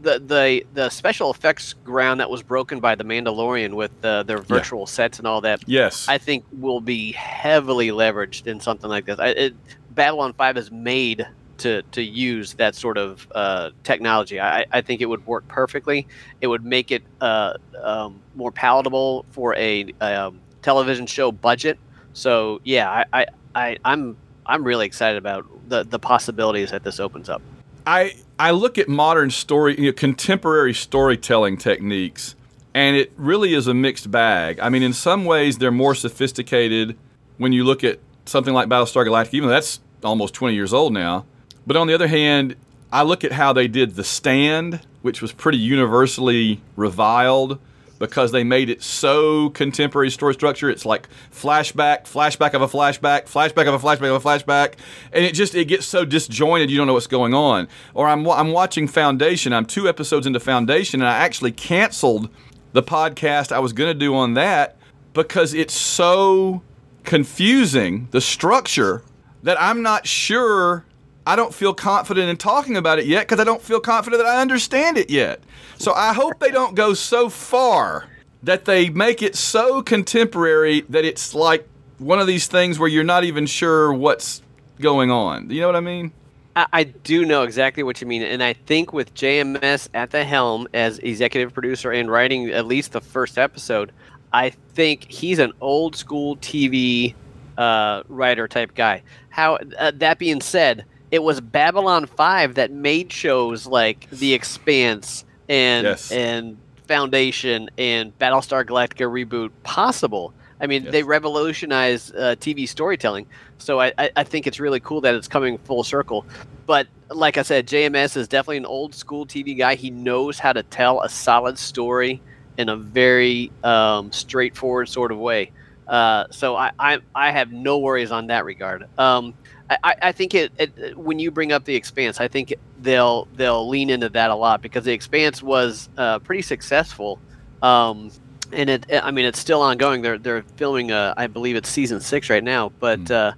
the, 0.00 0.18
the 0.18 0.64
the 0.74 0.90
special 0.90 1.30
effects 1.30 1.74
ground 1.84 2.20
that 2.20 2.28
was 2.28 2.42
broken 2.42 2.80
by 2.80 2.94
the 2.96 3.04
Mandalorian 3.04 3.74
with 3.74 3.92
uh, 4.04 4.24
their 4.24 4.38
virtual 4.38 4.86
sets 4.86 5.18
and 5.18 5.26
all 5.26 5.40
that, 5.42 5.62
Yes. 5.66 6.08
I 6.08 6.18
think 6.18 6.44
will 6.52 6.80
be 6.80 7.12
heavily 7.12 7.88
leveraged 7.88 8.46
in 8.48 8.58
something 8.58 8.90
like 8.90 9.06
this. 9.06 9.18
I, 9.18 9.28
it, 9.28 9.54
Babylon 9.90 10.32
Five 10.32 10.56
is 10.56 10.70
made 10.70 11.26
to 11.58 11.82
to 11.82 12.02
use 12.02 12.54
that 12.54 12.74
sort 12.74 12.98
of 12.98 13.26
uh, 13.34 13.70
technology. 13.84 14.40
I, 14.40 14.64
I 14.70 14.80
think 14.80 15.00
it 15.00 15.06
would 15.06 15.26
work 15.26 15.46
perfectly. 15.48 16.06
It 16.40 16.46
would 16.46 16.64
make 16.64 16.90
it 16.90 17.02
uh, 17.20 17.54
um, 17.82 18.20
more 18.34 18.52
palatable 18.52 19.24
for 19.30 19.54
a 19.56 19.92
um, 20.00 20.40
television 20.62 21.06
show 21.06 21.32
budget. 21.32 21.78
So 22.12 22.60
yeah, 22.64 22.90
I, 22.90 23.04
I, 23.20 23.26
I 23.54 23.76
I'm 23.84 24.16
I'm 24.46 24.64
really 24.64 24.86
excited 24.86 25.18
about 25.18 25.46
the 25.68 25.84
the 25.84 25.98
possibilities 25.98 26.70
that 26.70 26.84
this 26.84 27.00
opens 27.00 27.28
up. 27.28 27.42
I 27.86 28.14
I 28.38 28.50
look 28.52 28.78
at 28.78 28.88
modern 28.88 29.30
story, 29.30 29.78
you 29.78 29.86
know, 29.86 29.92
contemporary 29.92 30.74
storytelling 30.74 31.56
techniques, 31.56 32.34
and 32.74 32.96
it 32.96 33.12
really 33.16 33.54
is 33.54 33.66
a 33.66 33.74
mixed 33.74 34.10
bag. 34.10 34.58
I 34.60 34.68
mean, 34.68 34.82
in 34.82 34.92
some 34.92 35.24
ways, 35.24 35.58
they're 35.58 35.70
more 35.70 35.94
sophisticated 35.94 36.96
when 37.38 37.52
you 37.52 37.64
look 37.64 37.84
at 37.84 37.98
something 38.26 38.54
like 38.54 38.68
Battlestar 38.68 39.06
Galactica, 39.06 39.34
even 39.34 39.48
though 39.48 39.54
that's 39.54 39.80
almost 40.04 40.34
20 40.34 40.54
years 40.54 40.72
old 40.72 40.92
now. 40.92 41.26
But 41.66 41.76
on 41.76 41.86
the 41.86 41.94
other 41.94 42.08
hand, 42.08 42.56
I 42.92 43.02
look 43.02 43.24
at 43.24 43.32
how 43.32 43.52
they 43.52 43.68
did 43.68 43.94
The 43.94 44.04
Stand, 44.04 44.80
which 45.02 45.22
was 45.22 45.32
pretty 45.32 45.58
universally 45.58 46.60
reviled 46.76 47.58
because 47.98 48.32
they 48.32 48.42
made 48.42 48.68
it 48.68 48.82
so 48.82 49.50
contemporary 49.50 50.10
story 50.10 50.34
structure. 50.34 50.68
It's 50.68 50.84
like 50.84 51.08
flashback, 51.32 52.02
flashback 52.02 52.52
of 52.52 52.60
a 52.60 52.66
flashback, 52.66 53.26
flashback 53.26 53.68
of 53.68 53.74
a 53.74 53.78
flashback 53.78 54.14
of 54.14 54.26
a 54.26 54.28
flashback, 54.28 54.74
and 55.12 55.24
it 55.24 55.34
just 55.34 55.54
it 55.54 55.68
gets 55.68 55.86
so 55.86 56.04
disjointed 56.04 56.68
you 56.68 56.76
don't 56.76 56.88
know 56.88 56.94
what's 56.94 57.06
going 57.06 57.32
on. 57.32 57.68
Or 57.94 58.08
I'm 58.08 58.28
I'm 58.28 58.50
watching 58.50 58.88
Foundation. 58.88 59.52
I'm 59.52 59.66
two 59.66 59.88
episodes 59.88 60.26
into 60.26 60.40
Foundation, 60.40 61.00
and 61.00 61.08
I 61.08 61.18
actually 61.18 61.52
canceled 61.52 62.28
the 62.72 62.82
podcast 62.82 63.52
I 63.52 63.60
was 63.60 63.72
going 63.72 63.88
to 63.88 63.98
do 63.98 64.16
on 64.16 64.34
that 64.34 64.76
because 65.12 65.54
it's 65.54 65.74
so 65.74 66.62
confusing 67.04 68.08
the 68.10 68.20
structure 68.20 69.02
that 69.44 69.60
I'm 69.60 69.80
not 69.80 70.08
sure 70.08 70.84
I 71.26 71.36
don't 71.36 71.54
feel 71.54 71.72
confident 71.72 72.28
in 72.28 72.36
talking 72.36 72.76
about 72.76 72.98
it 72.98 73.06
yet 73.06 73.26
because 73.26 73.40
I 73.40 73.44
don't 73.44 73.62
feel 73.62 73.80
confident 73.80 74.22
that 74.22 74.28
I 74.28 74.40
understand 74.40 74.98
it 74.98 75.10
yet. 75.10 75.40
So 75.78 75.92
I 75.92 76.12
hope 76.12 76.40
they 76.40 76.50
don't 76.50 76.74
go 76.74 76.94
so 76.94 77.28
far 77.28 78.08
that 78.42 78.64
they 78.64 78.90
make 78.90 79.22
it 79.22 79.36
so 79.36 79.82
contemporary 79.82 80.80
that 80.88 81.04
it's 81.04 81.34
like 81.34 81.66
one 81.98 82.18
of 82.18 82.26
these 82.26 82.48
things 82.48 82.78
where 82.78 82.88
you're 82.88 83.04
not 83.04 83.24
even 83.24 83.46
sure 83.46 83.92
what's 83.92 84.42
going 84.80 85.10
on. 85.10 85.48
Do 85.48 85.54
you 85.54 85.60
know 85.60 85.68
what 85.68 85.76
I 85.76 85.80
mean? 85.80 86.12
I, 86.56 86.66
I 86.72 86.84
do 86.84 87.24
know 87.24 87.42
exactly 87.44 87.82
what 87.82 88.00
you 88.00 88.06
mean, 88.06 88.22
and 88.22 88.42
I 88.42 88.52
think 88.52 88.92
with 88.92 89.14
JMS 89.14 89.88
at 89.94 90.10
the 90.10 90.24
helm 90.24 90.66
as 90.74 90.98
executive 90.98 91.54
producer 91.54 91.92
and 91.92 92.10
writing 92.10 92.50
at 92.50 92.66
least 92.66 92.92
the 92.92 93.00
first 93.00 93.38
episode, 93.38 93.92
I 94.32 94.50
think 94.50 95.10
he's 95.10 95.38
an 95.38 95.52
old 95.60 95.94
school 95.94 96.36
TV 96.38 97.14
uh, 97.56 98.02
writer 98.08 98.48
type 98.48 98.74
guy. 98.74 99.02
How 99.30 99.58
uh, 99.78 99.92
that 99.96 100.18
being 100.18 100.40
said, 100.40 100.84
it 101.12 101.22
was 101.22 101.40
Babylon 101.40 102.06
Five 102.06 102.56
that 102.56 102.72
made 102.72 103.12
shows 103.12 103.66
like 103.66 104.10
The 104.10 104.34
Expanse 104.34 105.24
and 105.48 105.84
Yes. 105.84 106.10
and 106.10 106.56
Foundation 106.88 107.70
and 107.78 108.18
Battlestar 108.18 108.64
Galactica 108.64 109.06
reboot 109.08 109.50
possible. 109.62 110.34
I 110.60 110.66
mean, 110.66 110.84
Yes. 110.84 110.92
they 110.92 111.02
revolutionized 111.02 112.14
uh, 112.16 112.36
TV 112.36 112.68
storytelling. 112.68 113.26
So 113.58 113.80
I, 113.80 113.92
I, 113.98 114.10
I 114.16 114.24
think 114.24 114.46
it's 114.46 114.58
really 114.58 114.80
cool 114.80 115.00
that 115.02 115.14
it's 115.14 115.28
coming 115.28 115.58
full 115.58 115.84
circle. 115.84 116.24
But 116.66 116.86
like 117.10 117.36
I 117.36 117.42
said, 117.42 117.66
JMS 117.66 118.16
is 118.16 118.26
definitely 118.28 118.58
an 118.58 118.66
old 118.66 118.94
school 118.94 119.26
TV 119.26 119.56
guy. 119.56 119.74
He 119.74 119.90
knows 119.90 120.38
how 120.38 120.52
to 120.52 120.62
tell 120.62 121.02
a 121.02 121.08
solid 121.08 121.58
story 121.58 122.22
in 122.56 122.68
a 122.68 122.76
very 122.76 123.50
um, 123.64 124.12
straightforward 124.12 124.88
sort 124.88 125.12
of 125.12 125.18
way. 125.18 125.50
Uh, 125.88 126.24
so 126.30 126.54
I, 126.56 126.70
I, 126.78 126.98
I 127.14 127.30
have 127.32 127.52
no 127.52 127.78
worries 127.78 128.12
on 128.12 128.28
that 128.28 128.44
regard. 128.44 128.86
Um, 128.98 129.34
I- 129.82 129.94
I, 130.02 130.12
think 130.12 130.34
it, 130.34 130.52
it 130.58 130.96
when 130.96 131.18
you 131.18 131.30
bring 131.30 131.52
up 131.52 131.64
the 131.64 131.74
expanse, 131.74 132.20
I 132.20 132.28
think 132.28 132.54
they'll 132.80 133.26
they'll 133.36 133.68
lean 133.68 133.90
into 133.90 134.08
that 134.10 134.30
a 134.30 134.34
lot 134.34 134.62
because 134.62 134.84
the 134.84 134.92
expanse 134.92 135.42
was 135.42 135.88
uh, 135.96 136.18
pretty 136.20 136.42
successful. 136.42 137.18
Um, 137.62 138.10
and 138.52 138.68
it, 138.68 138.86
I 138.92 139.10
mean, 139.10 139.24
it's 139.24 139.38
still 139.38 139.62
ongoing. 139.62 140.02
They're 140.02 140.18
they're 140.18 140.42
filming, 140.56 140.90
uh, 140.92 141.14
I 141.16 141.26
believe 141.26 141.56
it's 141.56 141.68
season 141.68 142.00
six 142.00 142.28
right 142.28 142.44
now. 142.44 142.70
But 142.80 143.10
uh, 143.10 143.32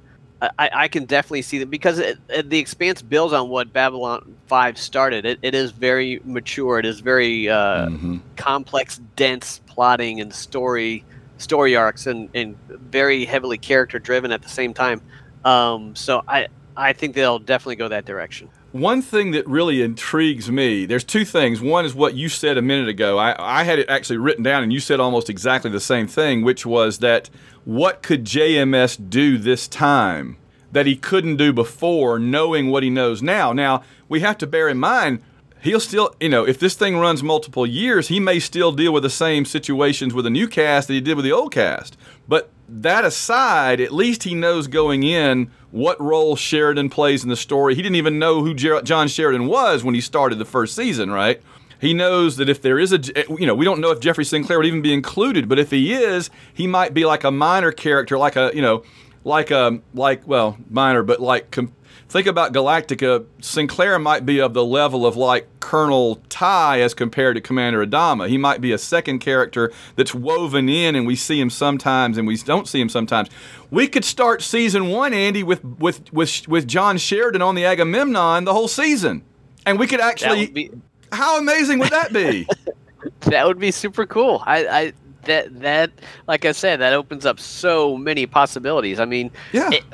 I, 0.58 0.70
I 0.74 0.88
can 0.88 1.04
definitely 1.04 1.42
see 1.42 1.58
that 1.58 1.70
because 1.70 1.98
it, 1.98 2.18
it, 2.28 2.50
the 2.50 2.58
Expanse 2.58 3.00
builds 3.02 3.32
on 3.32 3.48
what 3.48 3.72
Babylon 3.72 4.34
Five 4.46 4.76
started. 4.78 5.24
It, 5.24 5.38
it 5.42 5.54
is 5.54 5.70
very 5.70 6.20
mature. 6.24 6.78
It 6.78 6.86
is 6.86 7.00
very 7.00 7.48
uh, 7.48 7.86
Mhm. 7.88 8.20
complex, 8.36 8.98
dense 9.16 9.60
plotting 9.66 10.20
and 10.20 10.34
story 10.34 11.04
story 11.38 11.76
arcs, 11.76 12.06
and, 12.06 12.28
and 12.34 12.56
very 12.68 13.24
heavily 13.24 13.58
character 13.58 13.98
driven 13.98 14.32
at 14.32 14.42
the 14.42 14.48
same 14.48 14.72
time. 14.74 15.00
Um, 15.44 15.94
so 15.94 16.22
I 16.26 16.48
I 16.76 16.92
think 16.92 17.14
they'll 17.14 17.38
definitely 17.38 17.76
go 17.76 17.88
that 17.88 18.04
direction. 18.04 18.48
One 18.72 19.02
thing 19.02 19.30
that 19.30 19.46
really 19.46 19.82
intrigues 19.82 20.50
me, 20.50 20.84
there's 20.84 21.04
two 21.04 21.24
things. 21.24 21.60
One 21.60 21.84
is 21.84 21.94
what 21.94 22.14
you 22.14 22.28
said 22.28 22.58
a 22.58 22.62
minute 22.62 22.88
ago. 22.88 23.18
I, 23.18 23.36
I 23.38 23.62
had 23.62 23.78
it 23.78 23.88
actually 23.88 24.16
written 24.16 24.42
down, 24.42 24.64
and 24.64 24.72
you 24.72 24.80
said 24.80 24.98
almost 24.98 25.30
exactly 25.30 25.70
the 25.70 25.78
same 25.78 26.08
thing, 26.08 26.42
which 26.42 26.66
was 26.66 26.98
that 26.98 27.30
what 27.64 28.02
could 28.02 28.24
JMS 28.24 29.08
do 29.08 29.38
this 29.38 29.68
time 29.68 30.38
that 30.72 30.86
he 30.86 30.96
couldn't 30.96 31.36
do 31.36 31.52
before, 31.52 32.18
knowing 32.18 32.68
what 32.68 32.82
he 32.82 32.90
knows 32.90 33.22
now? 33.22 33.52
Now, 33.52 33.84
we 34.08 34.20
have 34.20 34.38
to 34.38 34.46
bear 34.46 34.68
in 34.68 34.78
mind, 34.78 35.22
he'll 35.62 35.78
still, 35.78 36.14
you 36.20 36.28
know, 36.28 36.44
if 36.44 36.58
this 36.58 36.74
thing 36.74 36.96
runs 36.96 37.22
multiple 37.22 37.66
years, 37.66 38.08
he 38.08 38.18
may 38.18 38.40
still 38.40 38.72
deal 38.72 38.92
with 38.92 39.04
the 39.04 39.10
same 39.10 39.44
situations 39.44 40.12
with 40.12 40.26
a 40.26 40.30
new 40.30 40.48
cast 40.48 40.88
that 40.88 40.94
he 40.94 41.00
did 41.00 41.14
with 41.14 41.24
the 41.24 41.32
old 41.32 41.52
cast. 41.52 41.96
But 42.26 42.50
that 42.68 43.04
aside, 43.04 43.80
at 43.80 43.92
least 43.92 44.22
he 44.22 44.34
knows 44.34 44.66
going 44.66 45.02
in 45.02 45.50
what 45.70 46.00
role 46.00 46.36
Sheridan 46.36 46.88
plays 46.88 47.22
in 47.22 47.28
the 47.28 47.36
story. 47.36 47.74
He 47.74 47.82
didn't 47.82 47.96
even 47.96 48.18
know 48.18 48.42
who 48.42 48.54
John 48.54 49.08
Sheridan 49.08 49.46
was 49.46 49.82
when 49.82 49.94
he 49.94 50.00
started 50.00 50.38
the 50.38 50.44
first 50.44 50.76
season, 50.76 51.10
right? 51.10 51.42
He 51.80 51.92
knows 51.92 52.36
that 52.36 52.48
if 52.48 52.62
there 52.62 52.78
is 52.78 52.92
a, 52.92 53.00
you 53.28 53.46
know, 53.46 53.54
we 53.54 53.64
don't 53.64 53.80
know 53.80 53.90
if 53.90 54.00
Jeffrey 54.00 54.24
Sinclair 54.24 54.58
would 54.58 54.66
even 54.66 54.82
be 54.82 54.94
included, 54.94 55.48
but 55.48 55.58
if 55.58 55.70
he 55.70 55.92
is, 55.92 56.30
he 56.54 56.66
might 56.66 56.94
be 56.94 57.04
like 57.04 57.24
a 57.24 57.30
minor 57.30 57.72
character, 57.72 58.16
like 58.16 58.36
a, 58.36 58.50
you 58.54 58.62
know, 58.62 58.84
like 59.24 59.50
a, 59.50 59.80
like, 59.92 60.26
well, 60.26 60.56
minor, 60.70 61.02
but 61.02 61.20
like, 61.20 61.50
com- 61.50 61.74
think 62.08 62.26
about 62.26 62.52
Galactica. 62.52 63.26
Sinclair 63.40 63.98
might 63.98 64.24
be 64.24 64.40
of 64.40 64.54
the 64.54 64.64
level 64.64 65.06
of 65.06 65.16
like 65.16 65.48
Colonel 65.60 66.16
Tigh 66.28 66.80
as 66.80 66.94
compared 66.94 67.36
to 67.36 67.40
Commander 67.40 67.84
Adama. 67.84 68.28
He 68.28 68.38
might 68.38 68.60
be 68.60 68.72
a 68.72 68.78
second 68.78 69.18
character 69.18 69.72
that's 69.96 70.14
woven 70.14 70.68
in, 70.68 70.94
and 70.94 71.06
we 71.06 71.16
see 71.16 71.40
him 71.40 71.50
sometimes, 71.50 72.18
and 72.18 72.26
we 72.26 72.36
don't 72.36 72.68
see 72.68 72.80
him 72.80 72.88
sometimes. 72.88 73.28
We 73.70 73.88
could 73.88 74.04
start 74.04 74.42
season 74.42 74.88
one, 74.88 75.12
Andy, 75.12 75.42
with 75.42 75.64
with 75.64 76.12
with 76.12 76.46
with 76.48 76.68
John 76.68 76.98
Sheridan 76.98 77.42
on 77.42 77.54
the 77.54 77.64
Agamemnon 77.64 78.44
the 78.44 78.52
whole 78.52 78.68
season, 78.68 79.22
and 79.66 79.78
we 79.78 79.86
could 79.86 80.00
actually. 80.00 80.46
Be- 80.46 80.70
how 81.12 81.38
amazing 81.38 81.78
would 81.78 81.90
that 81.90 82.12
be? 82.12 82.46
that 83.20 83.46
would 83.46 83.58
be 83.58 83.70
super 83.70 84.06
cool. 84.06 84.42
I, 84.44 84.66
I 84.66 84.92
that 85.26 85.60
that 85.60 85.90
like 86.26 86.44
I 86.44 86.52
said, 86.52 86.80
that 86.80 86.92
opens 86.92 87.26
up 87.26 87.38
so 87.40 87.96
many 87.96 88.26
possibilities. 88.26 89.00
I 89.00 89.04
mean, 89.04 89.30
Yeah. 89.52 89.70
it- 89.72 89.84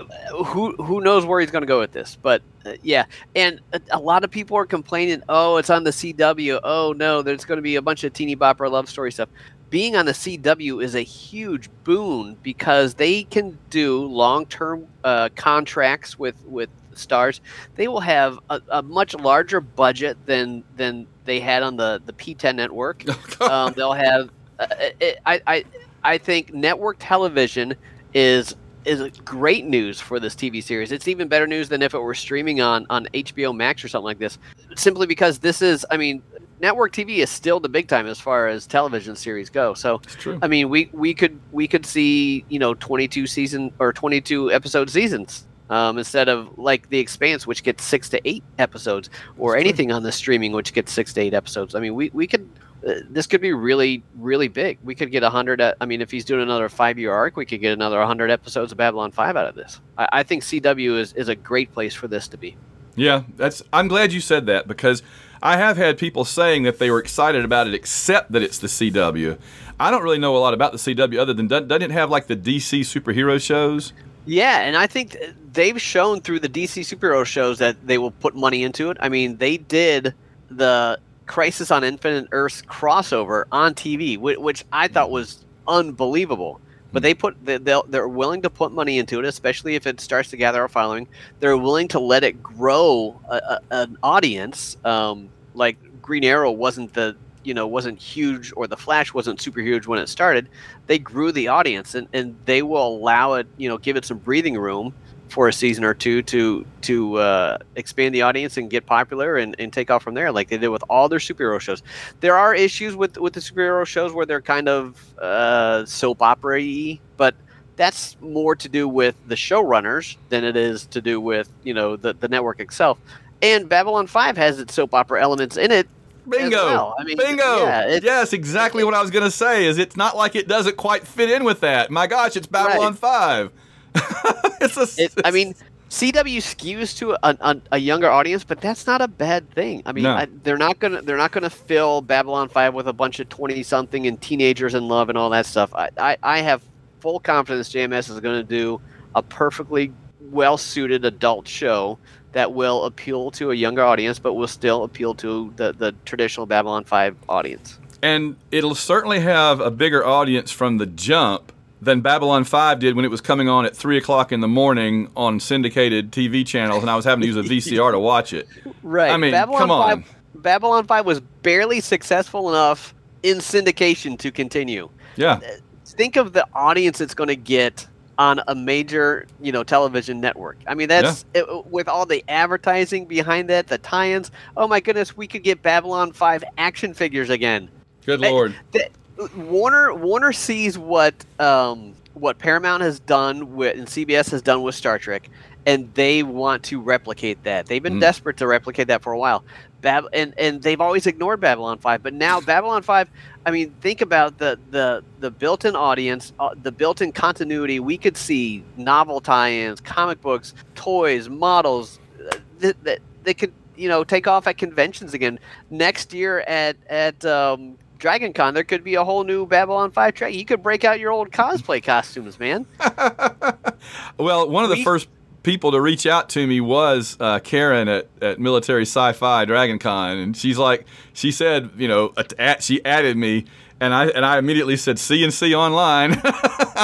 who 0.46 0.72
who 0.76 1.00
knows 1.00 1.24
where 1.26 1.40
he's 1.40 1.50
going 1.50 1.62
to 1.62 1.66
go 1.66 1.78
with 1.80 1.92
this? 1.92 2.16
But 2.20 2.42
uh, 2.66 2.72
yeah, 2.82 3.04
and 3.34 3.60
a, 3.72 3.80
a 3.92 3.98
lot 3.98 4.24
of 4.24 4.30
people 4.30 4.56
are 4.56 4.66
complaining. 4.66 5.22
Oh, 5.28 5.56
it's 5.56 5.70
on 5.70 5.84
the 5.84 5.90
CW. 5.90 6.60
Oh 6.64 6.92
no, 6.96 7.22
there's 7.22 7.44
going 7.44 7.58
to 7.58 7.62
be 7.62 7.76
a 7.76 7.82
bunch 7.82 8.04
of 8.04 8.12
teeny 8.12 8.36
bopper 8.36 8.70
love 8.70 8.88
story 8.88 9.12
stuff. 9.12 9.28
Being 9.70 9.94
on 9.94 10.04
the 10.06 10.12
CW 10.12 10.82
is 10.82 10.94
a 10.96 11.00
huge 11.02 11.70
boon 11.84 12.36
because 12.42 12.94
they 12.94 13.22
can 13.24 13.56
do 13.70 14.04
long 14.04 14.46
term 14.46 14.86
uh, 15.04 15.28
contracts 15.36 16.18
with 16.18 16.34
with 16.44 16.68
stars. 16.94 17.40
They 17.76 17.86
will 17.86 18.00
have 18.00 18.38
a, 18.50 18.60
a 18.68 18.82
much 18.82 19.14
larger 19.14 19.60
budget 19.60 20.18
than 20.26 20.64
than 20.76 21.06
they 21.24 21.38
had 21.40 21.62
on 21.62 21.76
the 21.76 22.02
the 22.04 22.12
PTEN 22.12 22.56
network 22.56 23.04
um, 23.40 23.72
they'll 23.76 23.92
have. 23.92 24.30
Uh, 24.60 24.66
it, 25.00 25.18
I, 25.26 25.40
I 25.46 25.64
I 26.04 26.18
think 26.18 26.54
network 26.54 26.96
television 27.00 27.74
is 28.14 28.54
is 28.84 29.10
great 29.24 29.66
news 29.66 30.00
for 30.00 30.18
this 30.18 30.34
TV 30.34 30.62
series. 30.62 30.92
It's 30.92 31.08
even 31.08 31.28
better 31.28 31.46
news 31.46 31.68
than 31.68 31.82
if 31.82 31.94
it 31.94 31.98
were 31.98 32.14
streaming 32.14 32.60
on 32.60 32.86
on 32.90 33.06
HBO 33.14 33.54
Max 33.54 33.84
or 33.84 33.88
something 33.88 34.04
like 34.04 34.18
this. 34.18 34.38
Simply 34.76 35.06
because 35.06 35.38
this 35.38 35.60
is, 35.62 35.84
I 35.90 35.96
mean, 35.96 36.22
network 36.60 36.92
TV 36.92 37.18
is 37.18 37.30
still 37.30 37.60
the 37.60 37.68
big 37.68 37.88
time 37.88 38.06
as 38.06 38.20
far 38.20 38.48
as 38.48 38.66
television 38.66 39.16
series 39.16 39.50
go. 39.50 39.74
So 39.74 39.98
true. 39.98 40.38
I 40.42 40.48
mean, 40.48 40.68
we 40.68 40.90
we 40.92 41.14
could 41.14 41.38
we 41.52 41.66
could 41.66 41.84
see 41.84 42.44
you 42.48 42.58
know 42.58 42.74
22 42.74 43.26
season 43.26 43.72
or 43.78 43.92
22 43.92 44.52
episode 44.52 44.90
seasons 44.90 45.46
um, 45.68 45.98
instead 45.98 46.28
of 46.28 46.58
like 46.58 46.88
The 46.88 46.98
Expanse, 46.98 47.46
which 47.46 47.62
gets 47.62 47.84
six 47.84 48.08
to 48.10 48.28
eight 48.28 48.44
episodes, 48.58 49.10
or 49.38 49.56
anything 49.56 49.92
on 49.92 50.02
the 50.02 50.12
streaming 50.12 50.52
which 50.52 50.72
gets 50.72 50.92
six 50.92 51.12
to 51.14 51.20
eight 51.20 51.34
episodes. 51.34 51.74
I 51.74 51.80
mean, 51.80 51.94
we 51.94 52.10
we 52.12 52.26
could. 52.26 52.48
Uh, 52.86 52.94
this 53.10 53.26
could 53.26 53.40
be 53.40 53.52
really, 53.52 54.02
really 54.16 54.48
big. 54.48 54.78
We 54.82 54.94
could 54.94 55.10
get 55.10 55.22
a 55.22 55.30
hundred. 55.30 55.60
I 55.60 55.86
mean, 55.86 56.00
if 56.00 56.10
he's 56.10 56.24
doing 56.24 56.42
another 56.42 56.68
five-year 56.68 57.12
arc, 57.12 57.36
we 57.36 57.44
could 57.44 57.60
get 57.60 57.72
another 57.72 58.02
hundred 58.02 58.30
episodes 58.30 58.72
of 58.72 58.78
Babylon 58.78 59.12
Five 59.12 59.36
out 59.36 59.46
of 59.46 59.54
this. 59.54 59.80
I, 59.98 60.08
I 60.12 60.22
think 60.22 60.42
CW 60.42 60.98
is, 60.98 61.12
is 61.12 61.28
a 61.28 61.34
great 61.34 61.72
place 61.72 61.94
for 61.94 62.08
this 62.08 62.28
to 62.28 62.36
be. 62.36 62.56
Yeah, 62.96 63.24
that's. 63.36 63.62
I'm 63.72 63.88
glad 63.88 64.12
you 64.12 64.20
said 64.20 64.46
that 64.46 64.66
because 64.66 65.02
I 65.42 65.56
have 65.56 65.76
had 65.76 65.98
people 65.98 66.24
saying 66.24 66.62
that 66.64 66.78
they 66.78 66.90
were 66.90 66.98
excited 66.98 67.44
about 67.44 67.66
it, 67.66 67.74
except 67.74 68.32
that 68.32 68.42
it's 68.42 68.58
the 68.58 68.66
CW. 68.66 69.38
I 69.78 69.90
don't 69.90 70.02
really 70.02 70.18
know 70.18 70.36
a 70.36 70.38
lot 70.38 70.54
about 70.54 70.72
the 70.72 70.78
CW 70.78 71.18
other 71.18 71.32
than 71.32 71.48
doesn't 71.48 71.68
doesn't 71.68 71.82
it 71.82 71.90
have 71.90 72.10
like 72.10 72.26
the 72.26 72.36
DC 72.36 72.80
superhero 72.80 73.40
shows? 73.40 73.92
Yeah, 74.26 74.60
and 74.60 74.76
I 74.76 74.86
think 74.86 75.16
they've 75.52 75.80
shown 75.80 76.20
through 76.20 76.40
the 76.40 76.48
DC 76.48 76.82
superhero 76.82 77.24
shows 77.24 77.58
that 77.58 77.86
they 77.86 77.98
will 77.98 78.10
put 78.10 78.34
money 78.34 78.62
into 78.62 78.90
it. 78.90 78.98
I 79.00 79.08
mean, 79.08 79.38
they 79.38 79.56
did 79.56 80.14
the 80.50 81.00
Crisis 81.30 81.70
on 81.70 81.84
Infinite 81.84 82.26
Earths 82.32 82.60
crossover 82.62 83.44
on 83.52 83.72
TV, 83.72 84.18
which, 84.18 84.64
I 84.72 84.88
thought 84.88 85.12
was 85.12 85.44
unbelievable. 85.68 86.60
But 86.92 87.04
they 87.04 87.14
put 87.14 87.36
they- 87.44 87.58
they'll, 87.58 87.84
they're 87.84 88.08
willing 88.08 88.42
to 88.42 88.50
put 88.50 88.72
money 88.72 88.98
into 88.98 89.20
it, 89.20 89.24
especially 89.24 89.76
if 89.76 89.86
it 89.86 90.00
starts 90.00 90.30
to 90.30 90.36
gather 90.36 90.64
a 90.64 90.68
following. 90.68 91.06
They're 91.38 91.56
willing 91.56 91.86
to 91.88 92.00
let 92.00 92.24
it 92.24 92.42
grow 92.42 93.20
a, 93.28 93.36
a, 93.36 93.60
an 93.70 93.96
audience. 94.02 94.76
Um, 94.84 95.28
like 95.54 95.76
Green 96.02 96.24
Arrow 96.24 96.50
wasn't 96.50 96.92
the 96.94 97.14
you 97.44 97.54
know 97.54 97.68
wasn't 97.68 98.00
huge, 98.00 98.52
or 98.56 98.66
the 98.66 98.76
Flash 98.76 99.14
wasn't 99.14 99.40
super 99.40 99.60
huge 99.60 99.86
when 99.86 100.00
it 100.00 100.08
started 100.08 100.48
they 100.88 100.98
grew 100.98 101.30
the 101.30 101.46
audience 101.46 101.94
and, 101.94 102.08
and 102.12 102.36
they 102.44 102.60
will 102.62 102.86
allow 102.88 103.34
it 103.34 103.46
you 103.56 103.68
know 103.68 103.78
give 103.78 103.96
it 103.96 104.04
some 104.04 104.18
breathing 104.18 104.58
room 104.58 104.92
for 105.30 105.46
a 105.48 105.52
season 105.52 105.84
or 105.84 105.94
two 105.94 106.22
to 106.22 106.66
to 106.82 107.14
uh, 107.16 107.56
expand 107.76 108.14
the 108.14 108.22
audience 108.22 108.56
and 108.56 108.68
get 108.68 108.84
popular 108.84 109.36
and, 109.36 109.54
and 109.58 109.72
take 109.72 109.90
off 109.90 110.02
from 110.02 110.14
there 110.14 110.32
like 110.32 110.48
they 110.48 110.58
did 110.58 110.68
with 110.68 110.82
all 110.90 111.08
their 111.08 111.20
superhero 111.20 111.60
shows 111.60 111.82
there 112.20 112.36
are 112.36 112.54
issues 112.54 112.96
with 112.96 113.16
with 113.16 113.32
the 113.32 113.40
superhero 113.40 113.86
shows 113.86 114.12
where 114.12 114.26
they're 114.26 114.42
kind 114.42 114.68
of 114.68 114.96
uh, 115.18 115.84
soap 115.86 116.20
opera 116.20 116.58
y, 116.58 116.98
but 117.16 117.34
that's 117.76 118.20
more 118.20 118.54
to 118.56 118.68
do 118.68 118.88
with 118.88 119.14
the 119.28 119.36
showrunners 119.36 120.16
than 120.28 120.44
it 120.44 120.56
is 120.56 120.86
to 120.86 121.00
do 121.00 121.20
with 121.20 121.50
you 121.62 121.72
know 121.72 121.96
the, 121.96 122.12
the 122.12 122.28
network 122.28 122.60
itself 122.60 122.98
and 123.40 123.68
babylon 123.68 124.06
5 124.06 124.36
has 124.36 124.58
its 124.58 124.74
soap 124.74 124.92
opera 124.94 125.22
elements 125.22 125.56
in 125.56 125.70
it 125.70 125.88
Bingo! 126.28 126.64
well. 126.64 126.94
I 126.98 127.04
mean, 127.04 127.16
Bingo! 127.16 127.64
yeah, 127.64 127.88
it- 127.88 128.04
yes, 128.04 128.32
exactly 128.32 128.84
what 128.84 128.94
I 128.94 129.00
was 129.00 129.10
going 129.10 129.24
to 129.24 129.30
say. 129.30 129.64
Is 129.64 129.78
it's 129.78 129.96
not 129.96 130.16
like 130.16 130.36
it 130.36 130.46
doesn't 130.46 130.76
quite 130.76 131.06
fit 131.06 131.30
in 131.30 131.44
with 131.44 131.60
that. 131.60 131.90
My 131.90 132.06
gosh, 132.06 132.36
it's 132.36 132.46
Babylon 132.46 132.94
Five. 132.94 133.50
it's 134.60 134.76
a. 134.76 135.02
it, 135.02 135.12
I 135.24 135.30
mean, 135.30 135.54
CW 135.88 136.36
skews 136.38 136.96
to 136.98 137.12
a, 137.12 137.36
a, 137.40 137.60
a 137.72 137.78
younger 137.78 138.08
audience, 138.08 138.44
but 138.44 138.60
that's 138.60 138.86
not 138.86 139.00
a 139.02 139.08
bad 139.08 139.50
thing. 139.50 139.82
I 139.86 139.92
mean, 139.92 140.04
No. 140.04 140.12
I, 140.14 140.28
they're 140.44 140.58
not 140.58 140.78
gonna 140.78 141.02
they're 141.02 141.16
not 141.16 141.32
gonna 141.32 141.50
fill 141.50 142.00
Babylon 142.00 142.48
Five 142.48 142.74
with 142.74 142.86
a 142.88 142.92
bunch 142.92 143.18
of 143.20 143.28
twenty 143.28 143.62
something 143.62 144.06
and 144.06 144.20
teenagers 144.20 144.74
in 144.74 144.86
love 144.88 145.08
and 145.08 145.18
all 145.18 145.30
that 145.30 145.46
stuff. 145.46 145.74
I, 145.74 145.90
I, 145.98 146.16
I 146.22 146.38
have 146.42 146.62
full 147.00 147.18
confidence 147.20 147.70
JMS 147.70 148.10
is 148.10 148.20
going 148.20 148.36
to 148.36 148.44
do 148.44 148.80
a 149.14 149.22
perfectly 149.22 149.92
well 150.20 150.56
suited 150.58 151.04
adult 151.04 151.48
show 151.48 151.98
that 152.32 152.52
will 152.52 152.84
appeal 152.84 153.30
to 153.32 153.50
a 153.50 153.54
younger 153.54 153.82
audience, 153.82 154.20
but 154.20 154.34
will 154.34 154.46
still 154.46 154.84
appeal 154.84 155.14
to 155.14 155.52
the, 155.56 155.72
the 155.72 155.92
traditional 156.04 156.46
Babylon 156.46 156.84
Five 156.84 157.16
audience. 157.28 157.78
and 158.02 158.36
it'll 158.52 158.76
certainly 158.76 159.18
have 159.20 159.58
a 159.60 159.70
bigger 159.72 160.06
audience 160.06 160.52
from 160.52 160.78
the 160.78 160.86
jump 160.86 161.52
than 161.82 162.00
Babylon 162.00 162.44
5 162.44 162.78
did 162.78 162.96
when 162.96 163.04
it 163.04 163.10
was 163.10 163.20
coming 163.20 163.48
on 163.48 163.64
at 163.64 163.74
3 163.74 163.96
o'clock 163.96 164.32
in 164.32 164.40
the 164.40 164.48
morning 164.48 165.10
on 165.16 165.40
syndicated 165.40 166.12
TV 166.12 166.46
channels, 166.46 166.82
and 166.82 166.90
I 166.90 166.96
was 166.96 167.04
having 167.04 167.22
to 167.22 167.26
use 167.26 167.36
a 167.36 167.42
VCR 167.42 167.92
to 167.92 167.98
watch 167.98 168.32
it. 168.32 168.48
Right. 168.82 169.10
I 169.10 169.16
mean, 169.16 169.32
Babylon 169.32 169.60
come 169.60 169.70
on. 169.70 170.02
5, 170.02 170.16
Babylon 170.42 170.86
5 170.86 171.06
was 171.06 171.20
barely 171.20 171.80
successful 171.80 172.50
enough 172.50 172.94
in 173.22 173.38
syndication 173.38 174.18
to 174.18 174.30
continue. 174.30 174.88
Yeah. 175.16 175.34
Uh, 175.34 175.40
think 175.86 176.16
of 176.16 176.32
the 176.32 176.46
audience 176.54 177.00
it's 177.00 177.14
going 177.14 177.28
to 177.28 177.36
get 177.36 177.86
on 178.18 178.40
a 178.48 178.54
major, 178.54 179.26
you 179.40 179.50
know, 179.50 179.62
television 179.64 180.20
network. 180.20 180.58
I 180.66 180.74
mean, 180.74 180.88
that's 180.88 181.24
it, 181.32 181.46
with 181.66 181.88
all 181.88 182.04
the 182.04 182.22
advertising 182.28 183.06
behind 183.06 183.48
that, 183.48 183.68
the 183.68 183.78
tie-ins. 183.78 184.30
Oh 184.58 184.68
my 184.68 184.78
goodness, 184.80 185.16
we 185.16 185.26
could 185.26 185.42
get 185.42 185.62
Babylon 185.62 186.12
5 186.12 186.44
action 186.58 186.92
figures 186.92 187.30
again. 187.30 187.70
Good 188.04 188.20
lord. 188.20 188.52
Eh, 188.52 188.56
the, 188.72 188.88
Warner 189.36 189.94
Warner 189.94 190.32
sees 190.32 190.78
what 190.78 191.14
um, 191.38 191.94
what 192.14 192.38
Paramount 192.38 192.82
has 192.82 193.00
done 193.00 193.54
with 193.54 193.76
and 193.78 193.86
CBS 193.86 194.30
has 194.30 194.42
done 194.42 194.62
with 194.62 194.74
Star 194.74 194.98
Trek, 194.98 195.28
and 195.66 195.92
they 195.94 196.22
want 196.22 196.62
to 196.64 196.80
replicate 196.80 197.42
that. 197.44 197.66
They've 197.66 197.82
been 197.82 197.96
Mm. 197.98 198.00
desperate 198.00 198.36
to 198.38 198.46
replicate 198.46 198.88
that 198.88 199.02
for 199.02 199.12
a 199.12 199.18
while. 199.18 199.44
Bab- 199.80 200.08
and 200.12 200.34
and 200.36 200.62
they've 200.62 200.80
always 200.80 201.06
ignored 201.06 201.40
Babylon 201.40 201.78
5, 201.78 202.02
but 202.02 202.12
now 202.12 202.40
Babylon 202.40 202.82
5, 202.82 203.08
I 203.46 203.50
mean, 203.50 203.70
think 203.80 204.00
about 204.02 204.38
the 204.38 204.58
the 204.70 205.02
the 205.20 205.30
built-in 205.30 205.74
audience, 205.76 206.32
uh, 206.38 206.50
the 206.62 206.72
built-in 206.72 207.12
continuity. 207.12 207.80
We 207.80 207.96
could 207.96 208.16
see 208.16 208.62
novel 208.76 209.20
tie-ins, 209.20 209.80
comic 209.80 210.20
books, 210.20 210.52
toys, 210.74 211.28
models 211.28 211.98
uh, 212.30 212.36
that 212.58 212.84
that 212.84 212.98
they 213.24 213.32
could, 213.34 213.52
you 213.76 213.88
know, 213.88 214.04
take 214.04 214.26
off 214.26 214.46
at 214.46 214.58
conventions 214.58 215.14
again. 215.14 215.38
Next 215.70 216.12
year 216.12 216.40
at 216.40 216.76
at 216.90 217.24
um, 217.24 217.78
Dragon 218.00 218.32
Con, 218.32 218.54
there 218.54 218.64
could 218.64 218.82
be 218.82 218.94
a 218.94 219.04
whole 219.04 219.24
new 219.24 219.46
Babylon 219.46 219.90
5 219.92 220.14
track. 220.14 220.32
You 220.34 220.44
could 220.44 220.62
break 220.62 220.84
out 220.84 220.98
your 220.98 221.12
old 221.12 221.30
cosplay 221.30 221.82
costumes, 221.82 222.40
man. 222.40 222.66
well, 224.18 224.48
one 224.48 224.64
of 224.64 224.70
the 224.70 224.76
We- 224.76 224.84
first 224.84 225.08
people 225.42 225.70
to 225.72 225.80
reach 225.80 226.06
out 226.06 226.28
to 226.30 226.46
me 226.46 226.60
was 226.60 227.16
uh, 227.20 227.38
Karen 227.40 227.88
at, 227.88 228.08
at 228.20 228.38
Military 228.40 228.82
Sci-Fi 228.82 229.44
Dragon 229.44 229.78
Con, 229.78 230.16
and 230.16 230.36
she's 230.36 230.58
like, 230.58 230.86
she 231.12 231.30
said, 231.30 231.70
you 231.76 231.88
know, 231.88 232.12
at, 232.16 232.32
at- 232.38 232.62
she 232.62 232.84
added 232.84 233.16
me, 233.16 233.44
and 233.80 233.94
I 233.94 234.06
and 234.08 234.24
I 234.26 234.38
immediately 234.38 234.76
said 234.76 234.96
CNC 234.96 235.54
online. 235.54 236.20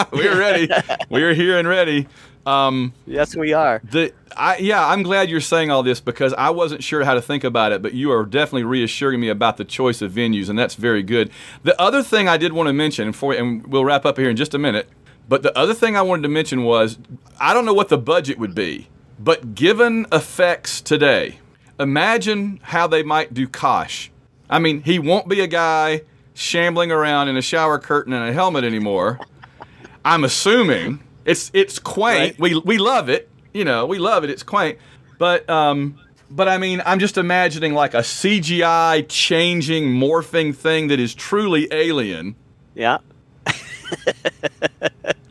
we're 0.12 0.38
ready. 0.38 0.68
we're 1.10 1.34
here 1.34 1.58
and 1.58 1.66
ready. 1.68 2.08
Um, 2.46 2.94
Yes, 3.06 3.34
we 3.36 3.52
are. 3.52 3.80
the 3.84 4.12
I 4.36 4.58
yeah, 4.58 4.86
I'm 4.86 5.02
glad 5.02 5.28
you're 5.28 5.40
saying 5.40 5.70
all 5.70 5.82
this 5.82 5.98
because 6.00 6.32
I 6.34 6.50
wasn't 6.50 6.84
sure 6.84 7.04
how 7.04 7.14
to 7.14 7.22
think 7.22 7.42
about 7.42 7.72
it, 7.72 7.82
but 7.82 7.92
you 7.94 8.12
are 8.12 8.24
definitely 8.24 8.64
reassuring 8.64 9.20
me 9.20 9.28
about 9.28 9.56
the 9.56 9.64
choice 9.64 10.00
of 10.00 10.12
venues, 10.12 10.48
and 10.48 10.58
that's 10.58 10.74
very 10.74 11.02
good. 11.02 11.30
The 11.64 11.78
other 11.80 12.02
thing 12.02 12.28
I 12.28 12.36
did 12.36 12.52
want 12.52 12.68
to 12.68 12.72
mention, 12.72 13.12
for 13.12 13.32
and 13.32 13.66
we'll 13.66 13.84
wrap 13.84 14.06
up 14.06 14.16
here 14.18 14.30
in 14.30 14.36
just 14.36 14.54
a 14.54 14.58
minute, 14.58 14.88
but 15.28 15.42
the 15.42 15.56
other 15.58 15.74
thing 15.74 15.96
I 15.96 16.02
wanted 16.02 16.22
to 16.22 16.28
mention 16.28 16.62
was 16.62 16.98
I 17.40 17.52
don't 17.52 17.64
know 17.64 17.74
what 17.74 17.88
the 17.88 17.98
budget 17.98 18.38
would 18.38 18.54
be, 18.54 18.88
but 19.18 19.54
given 19.54 20.06
effects 20.12 20.80
today, 20.80 21.38
imagine 21.80 22.60
how 22.62 22.86
they 22.86 23.02
might 23.02 23.34
do 23.34 23.48
Kosh. 23.48 24.10
I 24.48 24.60
mean, 24.60 24.82
he 24.82 24.98
won't 25.00 25.28
be 25.28 25.40
a 25.40 25.48
guy 25.48 26.02
shambling 26.34 26.92
around 26.92 27.28
in 27.28 27.36
a 27.36 27.42
shower 27.42 27.78
curtain 27.78 28.12
and 28.12 28.28
a 28.28 28.32
helmet 28.32 28.62
anymore. 28.62 29.18
I'm 30.04 30.22
assuming 30.22 31.00
it's 31.26 31.50
it's 31.52 31.78
quaint. 31.78 32.38
We 32.38 32.58
we 32.58 32.78
love 32.78 33.08
it. 33.10 33.28
You 33.52 33.64
know, 33.64 33.84
we 33.86 33.98
love 33.98 34.24
it. 34.24 34.30
It's 34.30 34.42
quaint. 34.42 34.78
But 35.18 35.48
um 35.50 35.98
but 36.30 36.48
I 36.48 36.58
mean, 36.58 36.82
I'm 36.86 36.98
just 36.98 37.18
imagining 37.18 37.74
like 37.74 37.94
a 37.94 37.98
CGI 37.98 39.06
changing 39.08 39.88
morphing 39.92 40.54
thing 40.56 40.88
that 40.88 40.98
is 40.98 41.14
truly 41.14 41.68
alien. 41.70 42.34
Yeah. 42.74 42.98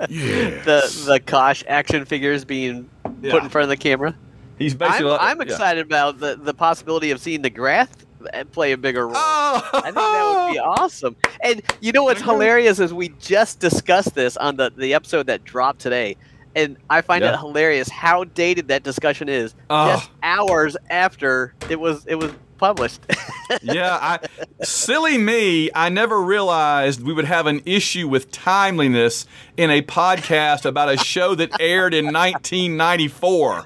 Yeah. 0.10 0.50
The 0.64 1.04
the 1.08 1.20
Kosh 1.26 1.64
action 1.68 2.06
figures 2.06 2.46
being 2.46 2.90
Yeah. 3.22 3.32
put 3.32 3.44
in 3.44 3.50
front 3.50 3.64
of 3.64 3.70
the 3.70 3.78
camera. 3.78 4.16
He's 4.58 4.74
I'm, 4.74 4.78
basically 4.80 5.06
like- 5.12 5.22
I'm 5.22 5.38
yeah. 5.38 5.44
excited 5.44 5.86
about 5.86 6.20
the, 6.20 6.36
the 6.36 6.54
possibility 6.54 7.12
of 7.12 7.20
seeing 7.20 7.42
the 7.42 7.50
Grath 7.50 8.05
play 8.52 8.72
a 8.72 8.78
bigger 8.78 9.08
role. 9.08 9.16
Oh, 9.16 9.70
I 9.74 9.82
think 9.82 9.96
that 9.96 10.46
would 10.48 10.54
be 10.54 10.60
awesome. 10.82 11.16
And 11.42 11.62
you 11.82 11.92
know 11.92 12.04
what's 12.04 12.22
mm-hmm. 12.22 12.32
hilarious 12.32 12.80
is 12.80 12.94
we 12.94 13.10
just 13.20 13.60
discussed 13.60 14.16
this 14.16 14.38
on 14.38 14.58
the, 14.58 14.72
the 14.76 14.94
episode 14.94 15.28
that 15.28 15.44
dropped 15.44 15.80
today. 15.80 16.18
And 16.56 16.78
I 16.90 17.02
find 17.02 17.24
Yeah. 17.24 17.34
it 17.34 17.40
hilarious 17.40 17.90
how 17.90 18.24
dated 18.24 18.70
that 18.70 18.84
discussion 18.84 19.28
is 19.28 19.54
Oh. 19.70 19.90
just 19.90 20.10
hours 20.24 20.78
after 20.90 21.54
it 21.70 21.80
was 21.80 22.06
it 22.08 22.16
was 22.16 22.32
published. 22.58 23.02
yeah, 23.62 23.98
I 24.02 24.20
silly 24.64 25.18
me, 25.18 25.70
I 25.74 25.90
never 25.90 26.22
realized 26.22 27.04
we 27.04 27.14
would 27.14 27.26
have 27.26 27.48
an 27.48 27.62
issue 27.66 28.08
with 28.08 28.32
timeliness 28.32 29.26
in 29.58 29.70
a 29.70 29.82
podcast 29.82 30.66
about 30.66 30.90
a 30.90 30.98
show 30.98 31.36
that 31.36 31.60
aired 31.60 31.94
in 31.94 32.06
1994. 32.06 33.66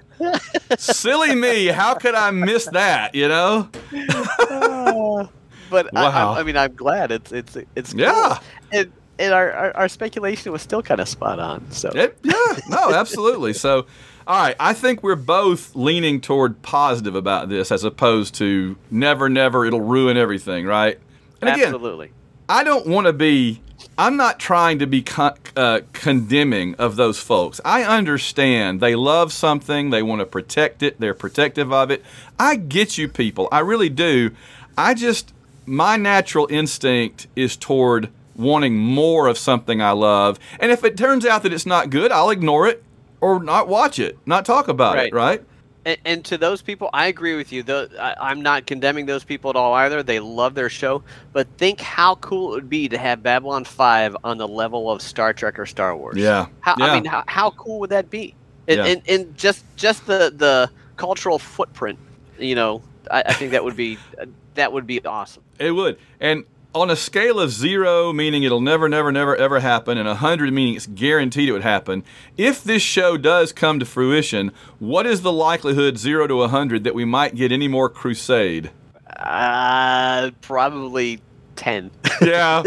silly 0.78 1.36
me, 1.36 1.68
how 1.68 1.96
could 1.96 2.16
I 2.16 2.32
miss 2.32 2.66
that, 2.66 3.16
you 3.16 3.28
know? 3.28 3.70
Uh, 3.94 5.28
but 5.70 5.88
I, 5.96 6.04
Wow. 6.04 6.34
I, 6.34 6.40
I 6.40 6.44
mean, 6.44 6.58
I'm 6.58 6.76
glad 6.76 7.12
it's 7.12 7.32
it's 7.32 7.58
it's 7.76 7.94
cool. 7.94 8.02
Yeah. 8.02 8.40
And 8.72 8.92
and 9.20 9.34
our, 9.34 9.52
our, 9.52 9.78
our 9.78 9.90
speculation 9.90 10.52
was 10.52 10.62
still 10.62 10.82
kind 10.82 11.02
of 11.02 11.08
spot 11.08 11.40
on. 11.40 11.70
So 11.72 11.90
It, 11.90 12.18
yeah, 12.24 12.58
no, 12.70 12.94
absolutely. 12.94 13.54
So, 13.54 13.86
all 14.30 14.38
right, 14.38 14.56
I 14.60 14.74
think 14.74 15.02
we're 15.02 15.16
both 15.16 15.76
leaning 15.76 16.22
toward 16.22 16.62
positive 16.62 17.16
about 17.16 17.50
this 17.50 17.72
as 17.72 17.84
opposed 17.84 18.36
to 18.36 18.78
never, 18.92 19.28
never, 19.28 19.66
it'll 19.66 19.82
ruin 19.82 20.18
everything, 20.18 20.68
right? 20.68 21.00
And 21.42 21.50
again, 21.50 21.66
absolutely. 21.66 22.12
I 22.48 22.64
don't 22.64 22.86
want 22.86 23.08
to 23.08 23.14
be. 23.14 23.64
I'm 23.98 24.18
not 24.18 24.40
trying 24.40 24.78
to 24.80 24.86
be 24.86 25.02
con- 25.02 25.38
uh, 25.56 25.82
condemning 25.94 26.76
of 26.76 26.96
those 26.96 27.20
folks. 27.20 27.60
I 27.66 27.82
understand 27.84 28.82
they 28.82 28.94
love 28.94 29.34
something, 29.34 29.90
they 29.90 30.04
want 30.04 30.20
to 30.20 30.28
protect 30.28 30.84
it, 30.84 31.00
they're 31.00 31.16
protective 31.16 31.74
of 31.74 31.90
it. 31.90 32.04
I 32.38 32.56
get 32.56 33.00
you, 33.00 33.08
people. 33.08 33.50
I 33.52 33.62
really 33.62 33.90
do. 33.90 34.30
I 34.78 34.94
just 34.94 35.34
my 35.66 35.98
natural 35.98 36.48
instinct 36.52 37.26
is 37.36 37.58
toward 37.58 38.10
wanting 38.36 38.78
more 38.78 39.26
of 39.26 39.40
something 39.40 39.82
I 39.82 39.92
love, 39.92 40.38
and 40.60 40.72
if 40.72 40.84
it 40.84 40.96
turns 40.96 41.26
out 41.26 41.42
that 41.42 41.52
it's 41.52 41.66
not 41.66 41.90
good, 41.90 42.12
I'll 42.12 42.30
ignore 42.30 42.68
it 42.68 42.84
or 43.22 43.42
not 43.44 43.68
watch 43.68 44.00
it, 44.00 44.18
not 44.26 44.46
talk 44.46 44.68
about 44.68 44.98
it. 44.98 45.00
Right. 45.00 45.14
Right? 45.14 45.44
And, 45.86 45.98
and 46.06 46.26
to 46.26 46.38
those 46.38 46.62
people, 46.62 46.90
I 46.94 47.08
agree 47.08 47.36
with 47.36 47.52
you. 47.54 47.64
Though 47.64 47.88
I, 48.00 48.14
I'm 48.20 48.42
not 48.42 48.66
condemning 48.68 49.06
those 49.06 49.24
people 49.24 49.50
at 49.50 49.56
all 49.56 49.74
either. 49.74 50.04
They 50.04 50.20
love 50.20 50.54
their 50.54 50.70
show, 50.70 51.04
but 51.32 51.48
think 51.58 51.80
how 51.80 52.16
cool 52.16 52.52
it 52.52 52.56
would 52.56 52.70
be 52.70 52.90
to 52.90 52.98
have 52.98 53.24
Babylon 53.24 53.64
Five 53.64 54.16
on 54.24 54.38
the 54.38 54.48
level 54.48 54.92
of 54.92 55.02
Star 55.02 55.34
Trek 55.34 55.58
or 55.58 55.66
Star 55.66 55.96
Wars. 55.96 56.18
Yeah. 56.18 56.48
How, 56.60 56.76
Yeah. 56.78 56.86
I 56.86 56.96
mean, 56.96 57.06
how, 57.06 57.24
how 57.28 57.52
cool 57.52 57.80
would 57.80 57.90
that 57.92 58.10
be? 58.10 58.36
And, 58.68 58.78
Yeah. 58.78 58.86
and, 58.86 59.02
and 59.08 59.38
just 59.38 59.64
just 59.78 60.06
the 60.06 60.34
the 60.36 60.70
cultural 60.98 61.40
footprint. 61.40 61.98
You 62.38 62.56
know, 62.56 62.82
I, 63.10 63.24
I 63.28 63.34
think 63.34 63.52
that 63.52 63.64
would 63.64 63.78
be 63.78 63.98
that 64.56 64.74
would 64.74 64.86
be 64.86 65.04
awesome. 65.06 65.44
It 65.60 65.72
would. 65.72 65.98
And 66.20 66.44
on 66.76 66.90
a 66.90 66.96
scale 66.96 67.40
of 67.40 67.52
zero, 67.52 68.14
meaning 68.14 68.44
it'll 68.44 68.62
never, 68.62 68.88
never, 68.88 69.12
never, 69.12 69.36
ever 69.36 69.60
happen, 69.60 69.98
and 69.98 70.08
100, 70.08 70.54
meaning 70.54 70.76
it's 70.76 70.86
guaranteed 70.88 71.50
it 71.50 71.52
would 71.52 71.64
happen, 71.64 72.04
if 72.38 72.64
this 72.64 72.82
show 72.84 73.18
does 73.18 73.52
come 73.52 73.80
to 73.80 73.86
fruition, 73.86 74.52
what 74.78 75.06
is 75.08 75.22
the 75.22 75.32
likelihood, 75.32 75.98
zero 75.98 76.28
to 76.28 76.36
100, 76.36 76.84
that 76.84 76.94
we 76.94 77.06
might 77.06 77.36
get 77.36 77.52
any 77.52 77.68
more 77.68 77.90
Crusade? 77.90 78.70
Uh, 79.18 80.32
probably 80.42 81.22
ten. 81.56 81.92
Yeah. 82.22 82.64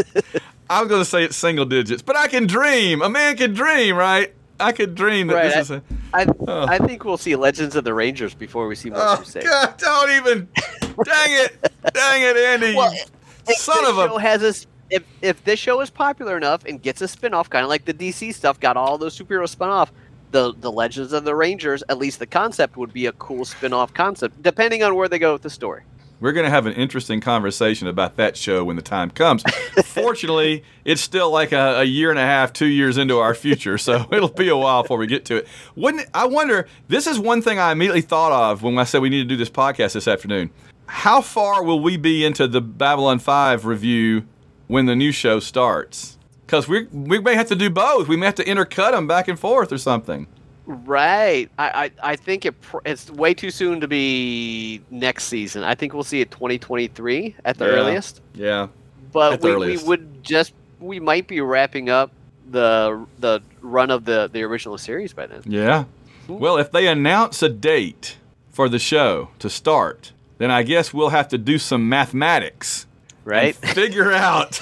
I 0.71 0.81
was 0.81 0.89
going 0.89 1.03
to 1.03 1.05
say 1.05 1.25
it's 1.25 1.37
single 1.37 1.67
digits, 1.67 2.01
but 2.01 2.17
I 2.17 2.27
can 2.29 2.47
dream. 2.47 3.03
A 3.03 3.09
man 3.11 3.37
can 3.37 3.53
dream, 3.53 3.97
right? 3.97 4.33
I 4.59 4.73
could 4.73 4.95
dream 4.95 5.27
that 5.27 5.35
Right, 5.35 5.45
this 5.55 5.57
is 5.57 5.71
a. 5.71 5.83
I 6.15 6.27
Oh. 6.49 6.67
I 6.67 6.79
think 6.79 7.05
we'll 7.05 7.19
see 7.19 7.37
Legends 7.37 7.77
of 7.77 7.85
the 7.85 7.93
Rangers 7.93 8.33
before 8.33 8.67
we 8.67 8.75
see 8.75 8.89
more 8.91 9.01
Oh, 9.03 9.17
Crusade. 9.17 9.45
God, 9.45 9.77
don't 9.77 10.11
even. 10.13 10.49
Dang 10.81 10.97
it. 11.31 11.71
Dang 11.93 12.23
it, 12.23 12.37
Andy. 12.37 12.75
Well, 12.75 12.95
you 12.95 13.01
if 13.01 13.11
son 13.47 13.85
of 13.85 13.99
a. 13.99 14.09
show 14.09 14.19
has 14.19 14.43
a 14.43 14.69
if 14.91 15.05
if 15.23 15.43
this 15.45 15.59
show 15.59 15.81
is 15.81 15.91
popular 15.91 16.37
enough 16.37 16.65
and 16.65 16.83
gets 16.83 17.01
a 17.01 17.09
spin-off 17.09 17.49
kind 17.49 17.63
of 17.65 17.69
like 17.71 17.85
the 17.85 17.95
DC 17.95 18.35
stuff 18.35 18.61
got 18.61 18.77
all 18.77 18.99
those 18.99 19.19
superheroes 19.19 19.49
spun 19.51 19.71
off 19.71 19.93
the 20.33 20.53
the 20.61 20.71
Legends 20.71 21.13
of 21.13 21.25
the 21.25 21.35
Rangers 21.35 21.83
at 21.89 21.99
least 21.99 22.19
the 22.19 22.27
concept 22.27 22.77
would 22.77 22.93
be 22.93 23.07
a 23.07 23.13
cool 23.13 23.45
spin-off 23.45 23.95
concept 23.95 24.43
depending 24.43 24.83
on 24.83 24.95
where 24.95 25.09
they 25.09 25.19
go 25.19 25.33
with 25.33 25.43
the 25.43 25.51
story 25.51 25.83
We're 26.21 26.33
going 26.33 26.45
to 26.45 26.51
have 26.51 26.67
an 26.67 26.75
interesting 26.75 27.21
conversation 27.21 27.89
about 27.89 28.17
that 28.17 28.37
show 28.37 28.63
when 28.65 28.77
the 28.77 28.83
time 28.83 29.11
comes. 29.11 29.43
Fortunately, 29.85 30.63
it's 30.85 31.01
still 31.01 31.33
like 31.33 31.51
a, 31.53 31.81
a 31.81 31.85
year 31.85 32.11
and 32.11 32.19
a 32.19 32.23
half, 32.25 32.53
two 32.53 32.67
years 32.67 32.97
into 32.97 33.19
our 33.19 33.35
future, 33.35 33.77
so 33.77 34.07
it'll 34.13 34.29
be 34.29 34.49
a 34.49 34.57
while 34.57 34.83
before 34.83 34.99
we 34.99 35.09
get 35.09 35.25
to 35.27 35.37
it. 35.39 35.49
Wouldn't 35.75 36.07
I 36.15 36.27
wonder? 36.27 36.69
This 36.87 37.09
is 37.09 37.19
one 37.19 37.43
thing 37.43 37.59
I 37.59 37.73
immediately 37.73 38.03
thought 38.03 38.31
of 38.31 38.63
when 38.63 38.79
I 38.79 38.85
said 38.85 39.03
we 39.03 39.09
need 39.11 39.25
to 39.25 39.29
do 39.29 39.37
this 39.37 39.51
podcast 39.51 39.95
this 39.95 40.07
afternoon. 40.07 40.51
How 40.93 41.21
far 41.21 41.63
will 41.65 41.81
we 41.81 41.97
be 41.97 42.25
into 42.25 42.47
the 42.47 42.61
Babylon 42.61 43.19
Five 43.19 43.65
review 43.65 44.25
when 44.69 44.87
the 44.87 44.95
new 44.95 45.11
show 45.11 45.41
starts? 45.41 46.19
Because 46.47 46.69
we 46.69 46.85
we 46.93 47.19
may 47.19 47.35
have 47.35 47.49
to 47.49 47.57
do 47.57 47.71
both. 47.71 48.09
We 48.09 48.17
may 48.17 48.27
have 48.27 48.35
to 48.37 48.45
intercut 48.45 48.93
them 48.93 49.07
back 49.07 49.27
and 49.27 49.39
forth 49.39 49.73
or 49.73 49.79
something. 49.79 50.27
right 50.67 51.51
I 51.59 51.91
I, 52.03 52.13
I 52.13 52.17
think 52.17 52.45
it 52.47 52.61
pr- 52.61 52.79
it's 52.85 53.11
way 53.11 53.35
too 53.35 53.51
soon 53.51 53.81
to 53.81 53.89
be 53.89 54.81
next 54.91 55.25
season 55.25 55.65
I 55.65 55.75
think 55.75 55.93
we'll 55.93 56.05
see 56.05 56.21
it 56.21 56.31
2023 56.31 57.35
at 57.45 57.59
the 57.59 57.65
Yeah. 57.67 57.71
earliest 57.73 58.21
Yeah. 58.35 58.69
but 59.13 59.33
At 59.33 59.41
the 59.41 59.59
we, 59.59 59.77
we 59.77 59.83
would 59.85 60.23
just 60.23 60.53
we 60.79 61.01
might 61.01 61.27
be 61.27 61.41
wrapping 61.41 61.89
up 61.91 62.13
the 62.49 63.05
the 63.19 63.41
run 63.61 63.91
of 63.91 64.05
the 64.05 64.29
the 64.33 64.43
original 64.43 64.79
series 64.79 65.13
by 65.15 65.27
then 65.27 65.43
Yeah. 65.47 65.85
Hmm. 66.29 66.39
Well, 66.39 66.59
if 66.59 66.71
they 66.71 66.87
announce 66.87 67.43
a 67.43 67.49
date 67.49 68.19
for 68.53 68.69
the 68.69 68.79
show 68.79 69.31
to 69.41 69.49
start, 69.51 70.12
then 70.43 70.51
I 70.51 70.63
guess 70.63 70.93
we'll 70.93 71.11
have 71.11 71.29
to 71.29 71.39
do 71.39 71.59
some 71.59 71.89
mathematics. 71.89 72.87
right 73.25 73.57
and 73.63 73.71
figure 73.75 74.13
out 74.13 74.61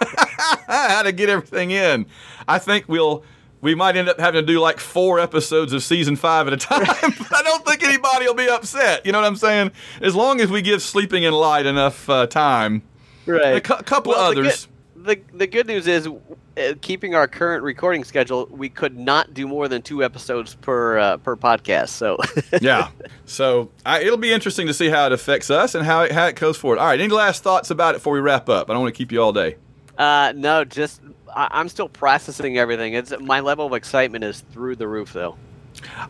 how 0.66 1.02
to 1.02 1.12
get 1.12 1.28
everything 1.28 1.70
in. 1.70 2.06
I 2.46 2.58
think 2.58 2.88
we'll 2.88 3.22
we 3.60 3.74
might 3.74 3.96
end 3.96 4.08
up 4.08 4.20
having 4.20 4.40
to 4.40 4.46
do 4.46 4.60
like 4.60 4.78
four 4.78 5.18
episodes 5.18 5.72
of 5.72 5.82
season 5.82 6.14
five 6.16 6.46
at 6.46 6.52
a 6.52 6.56
time. 6.68 6.86
but 7.18 7.34
I 7.34 7.42
don't 7.42 7.66
think 7.66 7.82
anybody 7.82 8.26
will 8.26 8.34
be 8.34 8.48
upset. 8.48 9.04
You 9.04 9.10
know 9.12 9.20
what 9.20 9.26
I'm 9.26 9.36
saying? 9.36 9.72
As 10.00 10.14
long 10.14 10.40
as 10.40 10.48
we 10.50 10.62
give 10.62 10.80
Sleeping 10.80 11.24
in 11.24 11.32
Light 11.32 11.66
enough 11.66 12.08
uh, 12.08 12.26
time. 12.28 12.82
Right. 13.26 13.56
A 13.56 13.60
cu- 13.60 13.82
couple 13.82 14.12
Well, 14.12 14.32
the 14.32 14.40
others. 14.42 14.68
The 15.00 15.20
the 15.32 15.46
good 15.46 15.66
news 15.66 15.86
is, 15.86 16.08
uh, 16.08 16.74
keeping 16.80 17.14
our 17.14 17.28
current 17.28 17.62
recording 17.62 18.02
schedule, 18.04 18.46
we 18.50 18.68
could 18.68 18.98
not 18.98 19.32
do 19.32 19.46
more 19.46 19.68
than 19.68 19.80
two 19.80 20.02
episodes 20.02 20.54
per 20.56 20.98
uh, 20.98 21.16
per 21.18 21.36
podcast. 21.36 21.90
So 21.90 22.16
yeah. 22.60 22.90
So 23.24 23.70
I, 23.86 24.00
it'll 24.00 24.16
be 24.16 24.32
interesting 24.32 24.66
to 24.66 24.74
see 24.74 24.88
how 24.88 25.06
it 25.06 25.12
affects 25.12 25.50
us 25.50 25.74
and 25.74 25.84
how 25.86 26.02
it, 26.02 26.12
how 26.12 26.26
it 26.26 26.36
goes 26.36 26.56
forward. 26.56 26.78
All 26.78 26.86
right. 26.86 27.00
Any 27.00 27.12
last 27.12 27.42
thoughts 27.42 27.70
about 27.70 27.94
it 27.94 27.98
before 27.98 28.12
we 28.14 28.20
wrap 28.20 28.48
up? 28.48 28.68
I 28.68 28.72
don't 28.72 28.82
want 28.82 28.94
to 28.94 28.98
keep 28.98 29.12
you 29.12 29.22
all 29.22 29.32
day. 29.32 29.56
uh, 29.98 30.32
no, 30.34 30.64
just 30.64 31.00
I, 31.34 31.48
I'm 31.52 31.68
still 31.68 31.88
processing 31.88 32.58
everything. 32.58 32.94
It's 32.94 33.12
my 33.20 33.40
level 33.40 33.66
of 33.66 33.72
excitement 33.74 34.24
is 34.24 34.40
through 34.52 34.76
the 34.76 34.88
roof, 34.88 35.12
though. 35.12 35.36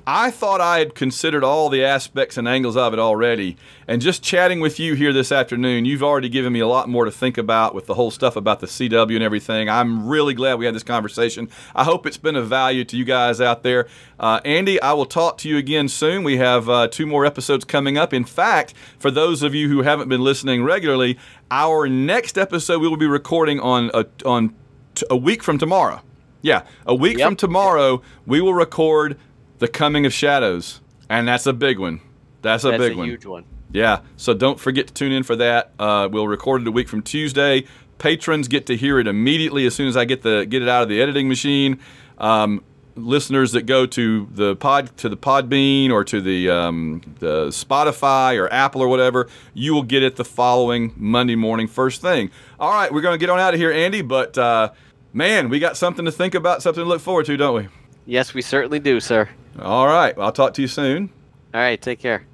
I 0.06 0.30
thought 0.30 0.60
I 0.60 0.78
had 0.78 0.94
considered 0.94 1.44
all 1.44 1.68
the 1.68 1.84
aspects 1.84 2.36
and 2.36 2.48
angles 2.48 2.76
of 2.76 2.92
it 2.92 2.98
already. 2.98 3.56
And 3.86 4.00
just 4.02 4.22
chatting 4.22 4.60
with 4.60 4.78
you 4.78 4.94
here 4.94 5.12
this 5.12 5.30
afternoon, 5.32 5.84
you've 5.84 6.02
already 6.02 6.28
given 6.28 6.52
me 6.52 6.60
a 6.60 6.66
lot 6.66 6.88
more 6.88 7.04
to 7.04 7.10
think 7.10 7.38
about 7.38 7.74
with 7.74 7.86
the 7.86 7.94
whole 7.94 8.10
stuff 8.10 8.36
about 8.36 8.60
the 8.60 8.66
CW 8.66 9.14
and 9.14 9.22
everything. 9.24 9.68
I'm 9.68 10.06
really 10.08 10.34
glad 10.34 10.58
we 10.58 10.66
had 10.66 10.74
this 10.74 10.82
conversation. 10.82 11.48
I 11.74 11.84
hope 11.84 12.06
it's 12.06 12.16
been 12.16 12.36
of 12.36 12.48
value 12.48 12.84
to 12.84 12.96
you 12.96 13.04
guys 13.04 13.40
out 13.40 13.62
there. 13.62 13.86
Uh, 14.20 14.40
Andy, 14.44 14.80
I 14.80 14.92
will 14.92 15.06
talk 15.06 15.38
to 15.38 15.48
you 15.48 15.56
again 15.56 15.88
soon. 15.88 16.24
We 16.24 16.36
have 16.38 16.68
uh, 16.68 16.88
two 16.88 17.06
more 17.06 17.24
episodes 17.24 17.64
coming 17.64 17.96
up. 17.96 18.12
In 18.12 18.24
fact, 18.24 18.74
for 18.98 19.10
those 19.10 19.42
of 19.42 19.54
you 19.54 19.68
who 19.68 19.82
haven't 19.82 20.08
been 20.08 20.22
listening 20.22 20.62
regularly, 20.64 21.18
our 21.50 21.88
next 21.88 22.36
episode 22.38 22.80
we 22.80 22.88
will 22.88 22.96
be 22.96 23.06
recording 23.06 23.60
on 23.60 23.90
a, 23.94 24.04
on 24.24 24.54
t- 24.94 25.06
a 25.10 25.16
week 25.16 25.42
from 25.42 25.58
tomorrow. 25.58 26.02
Yeah, 26.40 26.62
a 26.86 26.94
week 26.94 27.18
Yep. 27.18 27.26
from 27.26 27.36
tomorrow, 27.36 28.00
we 28.24 28.40
will 28.40 28.54
record 28.54 29.18
the 29.58 29.68
Coming 29.68 30.06
of 30.06 30.12
Shadows, 30.12 30.80
and 31.08 31.26
that's 31.28 31.46
a 31.46 31.52
big 31.52 31.78
one. 31.78 32.00
That's 32.42 32.64
a 32.64 32.70
That's 32.70 32.82
big 32.82 32.92
a 32.92 32.96
one. 32.96 33.08
huge 33.08 33.26
one. 33.26 33.44
Yeah, 33.72 34.00
so 34.16 34.32
don't 34.32 34.58
forget 34.58 34.86
to 34.88 34.94
tune 34.94 35.12
in 35.12 35.22
for 35.24 35.36
that. 35.36 35.72
Uh, 35.78 36.08
we'll 36.10 36.28
record 36.28 36.62
it 36.62 36.68
a 36.68 36.70
week 36.70 36.88
from 36.88 37.02
Tuesday. 37.02 37.64
Patrons 37.98 38.48
get 38.48 38.66
to 38.66 38.76
hear 38.76 38.98
it 38.98 39.06
immediately 39.08 39.66
as 39.66 39.74
soon 39.74 39.88
as 39.88 39.96
I 39.96 40.04
get 40.04 40.22
the 40.22 40.46
get 40.46 40.62
it 40.62 40.68
out 40.68 40.82
of 40.84 40.88
the 40.88 41.02
editing 41.02 41.28
machine. 41.28 41.80
Um, 42.16 42.62
listeners 42.94 43.52
that 43.52 43.62
go 43.62 43.86
to 43.86 44.28
the 44.32 44.56
pod 44.56 44.96
to 44.98 45.08
the 45.08 45.16
Podbean 45.16 45.90
or 45.90 46.04
to 46.04 46.20
the 46.20 46.48
um, 46.48 47.02
the 47.18 47.48
Spotify 47.48 48.40
or 48.40 48.50
Apple 48.52 48.80
or 48.82 48.88
whatever, 48.88 49.28
you 49.52 49.74
will 49.74 49.82
get 49.82 50.02
it 50.02 50.16
the 50.16 50.24
following 50.24 50.94
Monday 50.96 51.34
morning, 51.36 51.66
first 51.66 52.00
thing. 52.00 52.30
All 52.58 52.72
right, 52.72 52.92
we're 52.92 53.02
gonna 53.02 53.18
get 53.18 53.30
on 53.30 53.38
out 53.40 53.52
of 53.52 53.60
here, 53.60 53.72
Andy. 53.72 54.02
But 54.02 54.38
uh, 54.38 54.70
man, 55.12 55.48
we 55.48 55.58
got 55.58 55.76
something 55.76 56.04
to 56.04 56.12
think 56.12 56.34
about, 56.34 56.62
something 56.62 56.82
to 56.82 56.88
look 56.88 57.00
forward 57.00 57.26
to, 57.26 57.36
don't 57.36 57.54
we? 57.56 57.68
Yes, 58.06 58.32
we 58.32 58.40
certainly 58.40 58.78
do, 58.78 59.00
sir. 59.00 59.28
All 59.60 59.86
right, 59.86 60.16
well, 60.16 60.26
I'll 60.26 60.32
talk 60.32 60.54
to 60.54 60.62
you 60.62 60.68
soon. 60.68 61.10
All 61.52 61.60
right, 61.60 61.80
take 61.80 61.98
care. 61.98 62.27